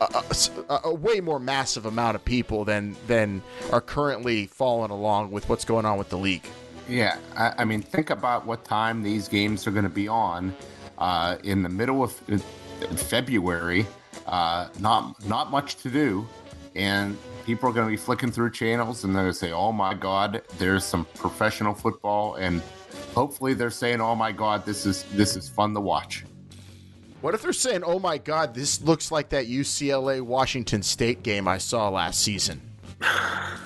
[0.00, 0.24] a,
[0.68, 5.48] a, a way more massive amount of people than than are currently following along with
[5.48, 6.46] what's going on with the league.
[6.88, 10.56] Yeah, I, I mean, think about what time these games are going to be on
[10.96, 12.20] uh, in the middle of
[12.96, 13.86] February.
[14.26, 16.26] Uh, not not much to do,
[16.74, 17.16] and
[17.46, 19.94] people are going to be flicking through channels, and they're going to say, "Oh my
[19.94, 22.62] God, there's some professional football," and
[23.14, 26.24] hopefully they're saying, "Oh my God, this is this is fun to watch."
[27.20, 31.48] What if they're saying, "Oh my God, this looks like that UCLA Washington State game
[31.48, 32.60] I saw last season"?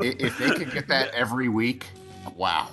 [0.00, 1.86] If they could get that every week,
[2.34, 2.68] wow.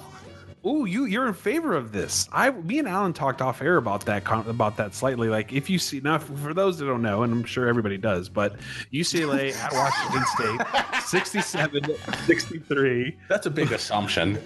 [0.65, 2.27] Ooh, you you're in favor of this.
[2.33, 5.29] I me and Alan talked off air about that about that slightly.
[5.29, 8.27] Like if you see now for those that don't know, and I'm sure everybody does,
[8.27, 8.57] but
[8.91, 11.95] UCLA at Washington State 67
[12.25, 13.17] 63.
[13.29, 14.37] That's a big assumption.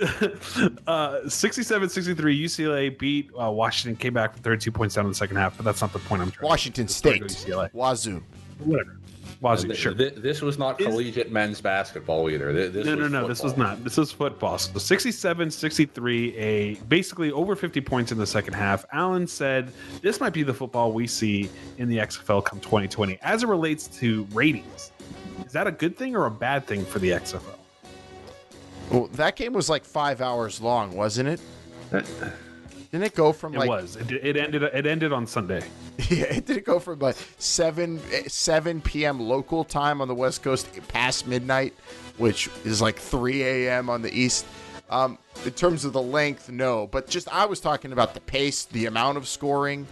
[0.86, 5.14] uh 67 63 UCLA beat uh, Washington came back with 32 points down in the
[5.14, 6.48] second half, but that's not the point I'm trying.
[6.48, 7.72] Washington to go State, UCLA.
[7.72, 8.22] Wazoo.
[8.64, 8.96] Whatever.
[9.40, 9.94] Wazoo, Th- sure.
[9.94, 12.52] th- this was not Is- collegiate men's basketball either.
[12.52, 13.28] Th- This no, no, was no.
[13.28, 13.82] This was not.
[13.82, 14.58] This was football.
[14.58, 18.84] So 67 63, a basically over 50 points in the second half.
[18.92, 19.72] Alan said
[20.02, 23.86] this might be the football we see in the XFL come 2020 as it relates
[23.98, 24.92] to ratings.
[25.46, 27.40] Is that a good thing or a bad thing for the XFL?
[28.90, 31.40] Well, that game was like five hours long, wasn't it?
[32.92, 33.96] Didn't it go from It like was.
[33.96, 34.62] It, it ended.
[34.62, 35.62] It ended on Sunday.
[36.08, 39.20] Yeah, it did it go from like seven seven p.m.
[39.20, 41.72] local time on the West Coast past midnight,
[42.16, 43.88] which is like three a.m.
[43.88, 44.44] on the East.
[44.88, 48.64] Um, in terms of the length, no, but just I was talking about the pace,
[48.64, 49.86] the amount of scoring.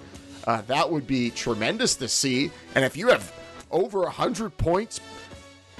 [0.44, 2.50] Uh, that would be tremendous to see.
[2.74, 3.32] And if you have
[3.70, 4.98] over hundred points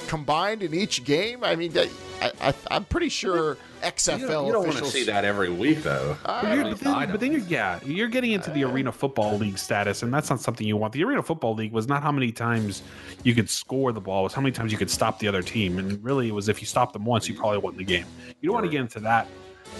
[0.06, 4.52] combined in each game, I mean, I, I, I'm pretty sure XFL You don't, you
[4.52, 6.16] don't want to see that every week, though.
[6.24, 9.58] But, you're, but then, but then you're yeah, you're getting into the Arena Football League
[9.58, 10.92] status, and that's not something you want.
[10.92, 12.82] The Arena Football League was not how many times
[13.22, 15.42] you could score the ball; it was how many times you could stop the other
[15.42, 15.78] team.
[15.78, 18.06] And really, it was if you stopped them once, you probably won the game.
[18.40, 19.26] You don't want to get into that.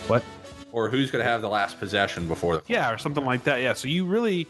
[0.07, 0.23] What?
[0.73, 3.61] or who's going to have the last possession before the Yeah, or something like that.
[3.61, 3.73] Yeah.
[3.73, 4.47] So you really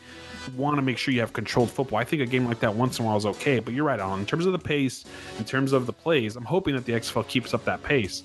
[0.57, 1.99] want to make sure you have controlled football.
[1.99, 4.01] I think a game like that once in a while is okay, but you're right
[4.01, 4.21] on.
[4.21, 5.05] In terms of the pace,
[5.39, 8.25] in terms of the plays, I'm hoping that the XFL keeps up that pace.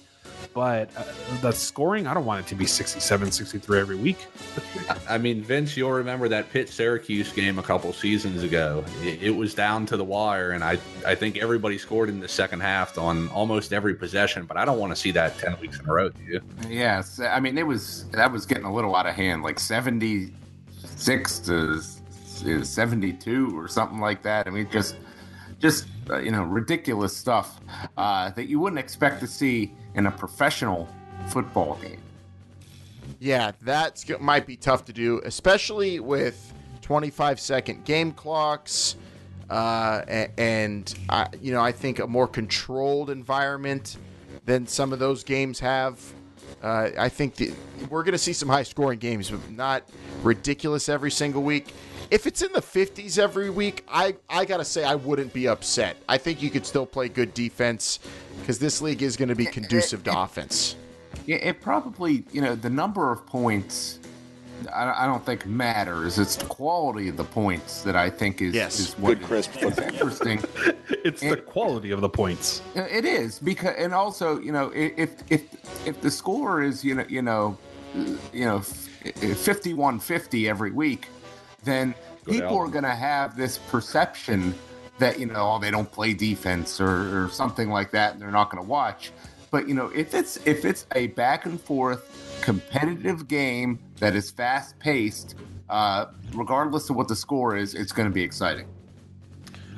[0.53, 1.03] But uh,
[1.41, 4.27] the scoring, I don't want it to be 67, 63 every week.
[5.09, 8.83] I mean, Vince, you'll remember that Pitt Syracuse game a couple seasons ago.
[9.01, 12.27] It, it was down to the wire, and I, I think everybody scored in the
[12.27, 14.45] second half on almost every possession.
[14.45, 16.09] But I don't want to see that ten weeks in a row.
[16.09, 16.41] Do you?
[16.67, 20.33] Yes, I mean it was that was getting a little out of hand, like seventy
[20.95, 21.81] six to
[22.63, 24.47] seventy two or something like that.
[24.47, 24.97] I mean, just
[25.59, 27.59] just uh, you know ridiculous stuff
[27.97, 30.87] uh, that you wouldn't expect to see in a professional
[31.27, 31.99] football game.
[33.19, 38.95] Yeah, that might be tough to do, especially with 25 second game clocks.
[39.49, 43.97] Uh, and, I, you know, I think a more controlled environment
[44.45, 45.99] than some of those games have.
[46.61, 47.53] Uh, I think that
[47.89, 49.83] we're going to see some high scoring games, but not
[50.21, 51.73] ridiculous every single week.
[52.13, 55.47] If it's in the 50s every week, I, I got to say I wouldn't be
[55.47, 55.97] upset.
[56.07, 57.97] I think you could still play good defense
[58.39, 60.75] because this league is going to be conducive to offense.
[61.25, 63.99] Yeah, it probably you know the number of points.
[64.71, 66.19] I, I don't think matters.
[66.19, 68.79] It's the quality of the points that I think is Yes.
[68.79, 70.39] is what Good crisp is interesting.
[71.05, 72.61] It's the quality of the points.
[72.75, 75.43] It is because, and also, you know, if if
[75.87, 77.57] if the score is, you know, you know,
[78.31, 81.07] you know, fifty-one fifty every week,
[81.63, 81.95] then
[82.25, 84.53] people are going to have this perception
[84.99, 88.31] that you know, oh, they don't play defense or, or something like that, and they're
[88.31, 89.11] not going to watch.
[89.51, 94.31] but you know, if it's if it's a back and forth competitive game that is
[94.31, 95.35] fast paced,
[95.69, 98.67] uh, regardless of what the score is, it's going to be exciting.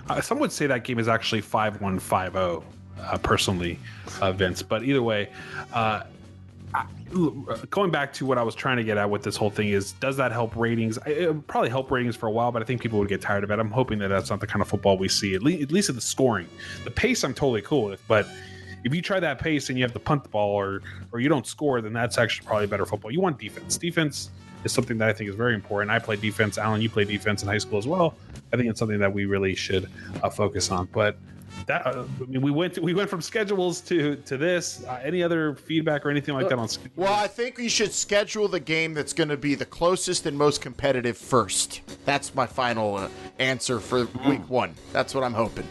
[0.09, 2.63] Uh, some would say that game is actually five one five zero.
[2.97, 3.77] Uh, personally,
[4.21, 5.29] uh, Vince, but either way,
[5.73, 6.03] uh,
[7.69, 9.93] Going back to what I was trying to get at with this whole thing is,
[9.93, 10.97] does that help ratings?
[11.05, 13.51] It probably help ratings for a while, but I think people would get tired of
[13.51, 13.59] it.
[13.59, 15.33] I'm hoping that that's not the kind of football we see.
[15.35, 16.47] At least, at least at the scoring,
[16.83, 18.27] the pace, I'm totally cool with, but
[18.83, 21.27] if you try that pace and you have to punt the ball or or you
[21.27, 23.11] don't score, then that's actually probably better football.
[23.11, 23.77] You want defense.
[23.77, 24.29] Defense
[24.63, 25.91] is something that I think is very important.
[25.91, 26.57] I play defense.
[26.57, 28.15] Alan, you play defense in high school as well.
[28.53, 29.89] I think it's something that we really should
[30.21, 30.87] uh, focus on.
[30.91, 31.17] But
[31.67, 34.83] that uh, I mean, we went to, we went from schedules to to this.
[34.85, 36.67] Uh, any other feedback or anything like that on?
[36.95, 40.37] Well, I think we should schedule the game that's going to be the closest and
[40.37, 41.81] most competitive first.
[42.05, 43.09] That's my final uh,
[43.39, 44.75] answer for week one.
[44.91, 45.67] That's what I'm hoping.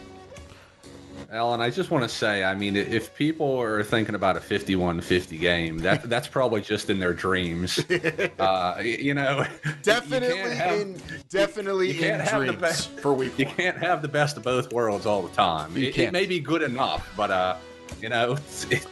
[1.30, 5.40] Alan, I just want to say, I mean, if people are thinking about a 51-50
[5.40, 7.84] game, that that's probably just in their dreams.
[8.38, 9.46] Uh, you know,
[9.82, 11.00] definitely you have, in
[11.30, 13.38] definitely you can't in dreams the best for week.
[13.38, 15.76] You can't have the best of both worlds all the time.
[15.76, 17.56] You It, it may be good enough, but uh,
[18.00, 18.36] you know,
[18.70, 18.86] it,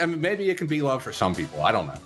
[0.00, 1.62] I mean, maybe it can be love for some people.
[1.62, 1.98] I don't know.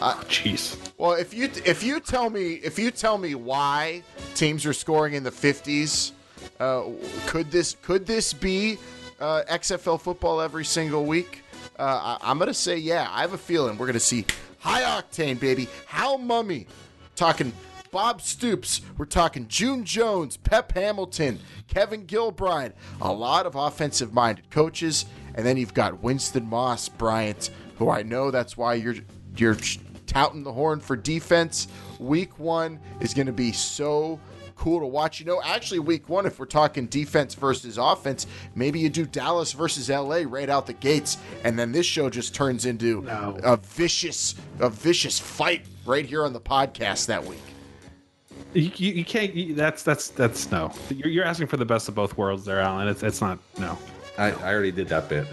[0.00, 0.76] Jeez.
[0.96, 4.02] Well, if you if you tell me if you tell me why
[4.34, 6.12] teams are scoring in the 50s,
[6.60, 6.84] uh,
[7.26, 8.78] could this could this be
[9.20, 11.42] uh, XFL football every single week?
[11.78, 13.08] Uh, I, I'm gonna say yeah.
[13.10, 14.24] I have a feeling we're gonna see
[14.58, 15.68] high octane, baby.
[15.86, 16.66] Hal Mumme?
[17.16, 17.52] Talking
[17.90, 18.82] Bob Stoops.
[18.96, 21.38] We're talking June Jones, Pep Hamilton,
[21.68, 22.72] Kevin Gilbride.
[23.00, 28.02] A lot of offensive minded coaches, and then you've got Winston Moss, Bryant, who I
[28.02, 28.96] know that's why you're
[29.36, 29.56] you're
[30.06, 31.68] touting the horn for defense.
[31.98, 34.18] Week one is going to be so
[34.58, 35.20] cool to watch.
[35.20, 39.52] You know, actually, week one, if we're talking defense versus offense, maybe you do Dallas
[39.52, 44.34] versus LA right out the gates, and then this show just turns into a vicious,
[44.60, 47.38] a vicious fight right here on the podcast that week.
[48.54, 49.34] You, you, you can't.
[49.34, 50.72] You, that's that's that's no.
[50.90, 52.88] You're, you're asking for the best of both worlds, there, Alan.
[52.88, 53.78] It's it's not no.
[54.16, 55.26] I, I already did that bit.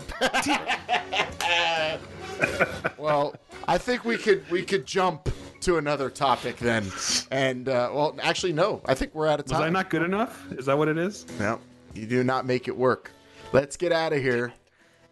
[2.97, 3.35] well,
[3.67, 5.29] I think we could we could jump
[5.65, 6.91] to another topic then,
[7.31, 8.81] and uh, well, actually, no.
[8.85, 9.63] I think we're out of Was time.
[9.63, 10.51] I not good enough?
[10.51, 11.25] Is that what it is?
[11.39, 11.59] No,
[11.95, 13.11] you do not make it work.
[13.51, 14.53] Let's get out of here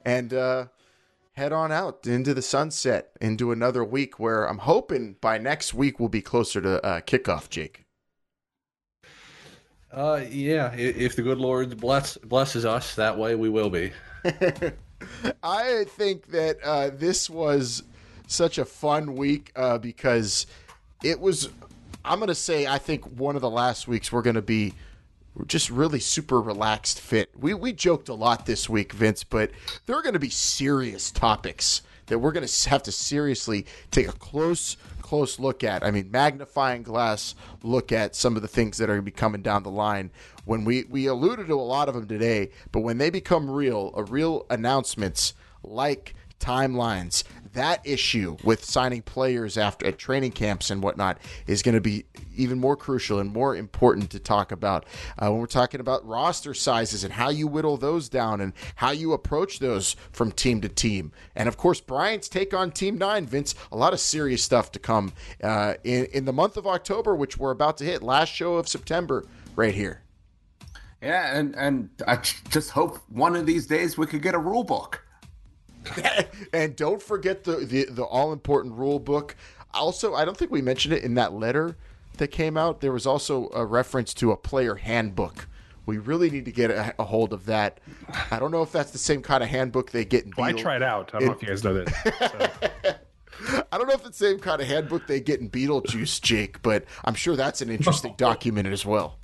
[0.05, 0.65] and uh,
[1.33, 5.99] head on out into the sunset into another week where I'm hoping by next week
[5.99, 7.85] we'll be closer to uh, kickoff, Jake.
[9.91, 13.91] Uh, yeah, if the good Lord bless blesses us, that way we will be.
[15.43, 17.83] I think that uh, this was
[18.27, 20.47] such a fun week uh, because
[21.03, 21.49] it was.
[22.05, 24.73] I'm going to say I think one of the last weeks we're going to be
[25.47, 27.29] just really super relaxed fit.
[27.39, 29.51] We we joked a lot this week, Vince, but
[29.85, 34.07] there are going to be serious topics that we're going to have to seriously take
[34.07, 35.83] a close close look at.
[35.83, 39.11] I mean, magnifying glass look at some of the things that are going to be
[39.11, 40.11] coming down the line.
[40.45, 43.91] When we we alluded to a lot of them today, but when they become real,
[43.95, 47.23] a real announcements like timelines.
[47.53, 52.05] That issue with signing players after at training camps and whatnot is going to be
[52.35, 54.85] even more crucial and more important to talk about
[55.19, 58.89] uh, when we're talking about roster sizes and how you whittle those down and how
[58.89, 61.11] you approach those from team to team.
[61.35, 63.53] And of course, Bryant's take on Team Nine, Vince.
[63.71, 65.13] A lot of serious stuff to come
[65.43, 68.01] uh, in in the month of October, which we're about to hit.
[68.01, 69.25] Last show of September,
[69.55, 70.01] right here.
[71.03, 72.15] Yeah, and and I
[72.49, 75.05] just hope one of these days we could get a rule book.
[76.53, 79.35] and don't forget the, the, the all important rule book.
[79.73, 81.75] Also, I don't think we mentioned it in that letter
[82.17, 82.81] that came out.
[82.81, 85.47] There was also a reference to a player handbook.
[85.85, 87.79] We really need to get a, a hold of that.
[88.31, 90.33] I don't know if that's the same kind of handbook they get in.
[90.37, 91.11] Well, I tried out.
[91.13, 92.99] I don't know if you guys know that.
[93.71, 96.61] I don't know if it's the same kind of handbook they get in Beetlejuice, Jake,
[96.61, 99.17] but I'm sure that's an interesting document as well.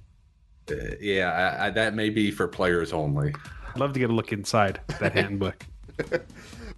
[0.70, 3.34] Uh, yeah, I, I, that may be for players only.
[3.70, 5.66] I'd love to get a look inside that handbook.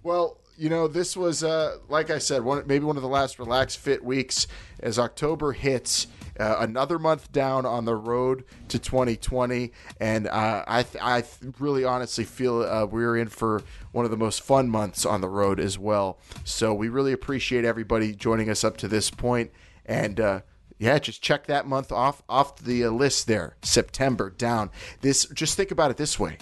[0.02, 3.38] Well, you know, this was uh, like I said, one maybe one of the last
[3.38, 4.46] relaxed fit weeks
[4.80, 6.06] as October hits.
[6.40, 9.70] Uh, another month down on the road to 2020,
[10.00, 13.62] and uh, I th- I th- really honestly feel uh, we're in for
[13.92, 16.18] one of the most fun months on the road as well.
[16.42, 19.50] So we really appreciate everybody joining us up to this point,
[19.84, 20.40] and uh,
[20.78, 23.56] yeah, just check that month off off the uh, list there.
[23.60, 24.70] September down.
[25.02, 26.38] This just think about it this way: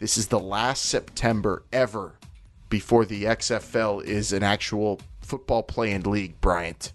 [0.00, 2.17] this is the last September ever
[2.68, 6.92] before the XFL is an actual football playing league, Bryant.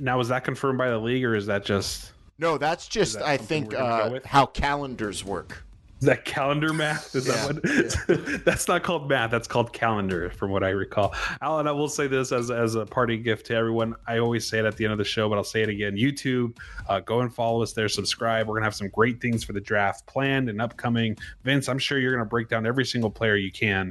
[0.00, 2.12] Now, is that confirmed by the league, or is that just?
[2.38, 5.65] No, that's just that I think we're gonna go uh, how calendars work.
[6.00, 7.14] Is that calendar math?
[7.14, 8.44] Is Yeah, that what?
[8.44, 9.30] that's not called math.
[9.30, 11.14] That's called calendar, from what I recall.
[11.40, 13.94] Alan, I will say this as as a party gift to everyone.
[14.06, 15.96] I always say it at the end of the show, but I'll say it again.
[15.96, 16.58] YouTube,
[16.90, 17.88] uh, go and follow us there.
[17.88, 18.46] Subscribe.
[18.46, 21.16] We're gonna have some great things for the draft planned and upcoming.
[21.44, 23.90] Vince, I'm sure you're gonna break down every single player you can.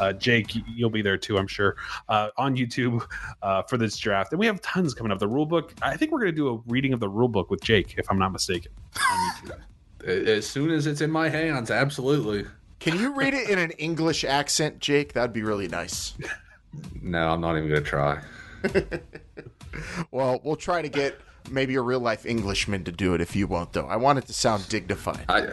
[0.00, 1.76] Uh, Jake, you'll be there too, I'm sure,
[2.08, 3.06] uh, on YouTube
[3.42, 4.32] uh, for this draft.
[4.32, 5.20] And we have tons coming up.
[5.20, 5.72] The rule book.
[5.82, 8.18] I think we're gonna do a reading of the rule book with Jake, if I'm
[8.18, 8.72] not mistaken.
[8.96, 9.60] On YouTube.
[10.06, 12.46] As soon as it's in my hands, absolutely.
[12.78, 15.14] Can you read it in an English accent, Jake?
[15.14, 16.14] That'd be really nice.
[17.00, 18.20] No, I'm not even gonna try.
[20.10, 21.20] Well, we'll try to get
[21.50, 23.86] maybe a real life Englishman to do it if you won't, though.
[23.86, 25.24] I want it to sound dignified.
[25.28, 25.52] I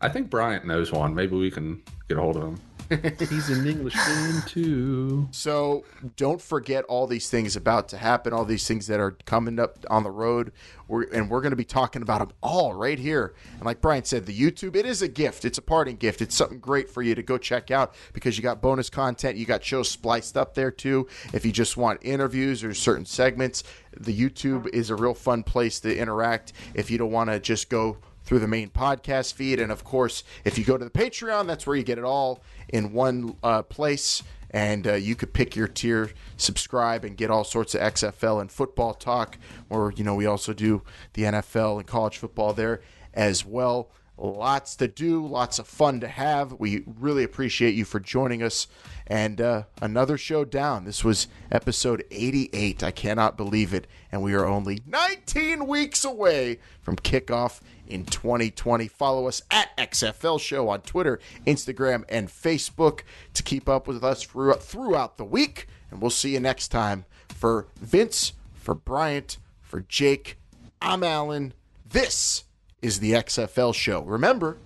[0.00, 1.14] I think Bryant knows one.
[1.14, 2.60] Maybe we can get a hold of him.
[2.90, 5.28] He's an Englishman too.
[5.30, 5.84] So
[6.16, 9.78] don't forget all these things about to happen, all these things that are coming up
[9.88, 10.52] on the road.
[10.88, 13.34] We're, and we're going to be talking about them all right here.
[13.54, 15.44] And like Bryant said, the YouTube, it is a gift.
[15.44, 16.20] It's a parting gift.
[16.20, 19.36] It's something great for you to go check out because you got bonus content.
[19.36, 21.06] You got shows spliced up there too.
[21.32, 23.62] If you just want interviews or certain segments,
[23.96, 26.52] the YouTube is a real fun place to interact.
[26.74, 27.98] If you don't want to just go
[28.30, 29.58] through the main podcast feed.
[29.58, 32.44] And of course, if you go to the Patreon, that's where you get it all
[32.68, 34.22] in one uh, place.
[34.52, 38.48] And uh, you could pick your tier, subscribe, and get all sorts of XFL and
[38.48, 39.36] football talk.
[39.68, 40.82] Or, you know, we also do
[41.14, 42.82] the NFL and college football there
[43.12, 43.90] as well.
[44.22, 46.52] Lots to do, lots of fun to have.
[46.52, 48.66] We really appreciate you for joining us.
[49.06, 50.84] And uh, another show down.
[50.84, 52.84] This was episode 88.
[52.84, 53.86] I cannot believe it.
[54.12, 58.88] And we are only 19 weeks away from kickoff in 2020.
[58.88, 63.00] Follow us at XFL Show on Twitter, Instagram, and Facebook
[63.32, 65.66] to keep up with us throughout, the week.
[65.90, 67.06] And we'll see you next time.
[67.30, 70.36] For Vince, for Bryant, for Jake,
[70.82, 71.54] I'm Alan.
[71.88, 72.44] This
[72.82, 74.02] is the XFL Show.
[74.02, 74.56] Remember,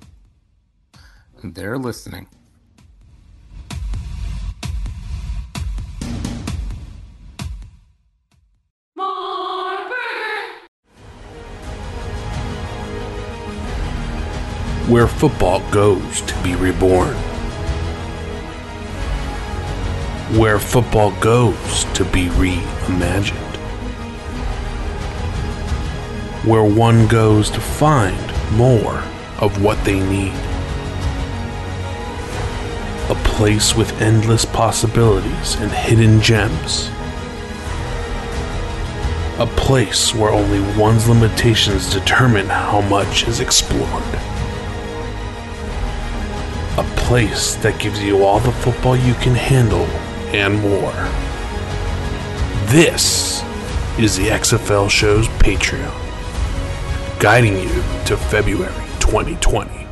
[1.43, 2.29] They're listening.
[14.89, 17.15] where football goes to be reborn.
[20.39, 23.54] Where football goes to be reimagined.
[26.45, 28.17] Where one goes to find
[28.53, 29.03] more
[29.39, 30.35] of what they need.
[33.11, 36.89] A place with endless possibilities and hidden gems.
[39.39, 44.21] A place where only one's limitations determine how much is explored
[46.77, 49.85] a place that gives you all the football you can handle
[50.35, 50.93] and more.
[52.73, 53.43] This
[53.97, 55.93] is the XFL Show's Patreon,
[57.25, 57.71] guiding you
[58.05, 58.71] to February
[59.01, 59.84] 2020.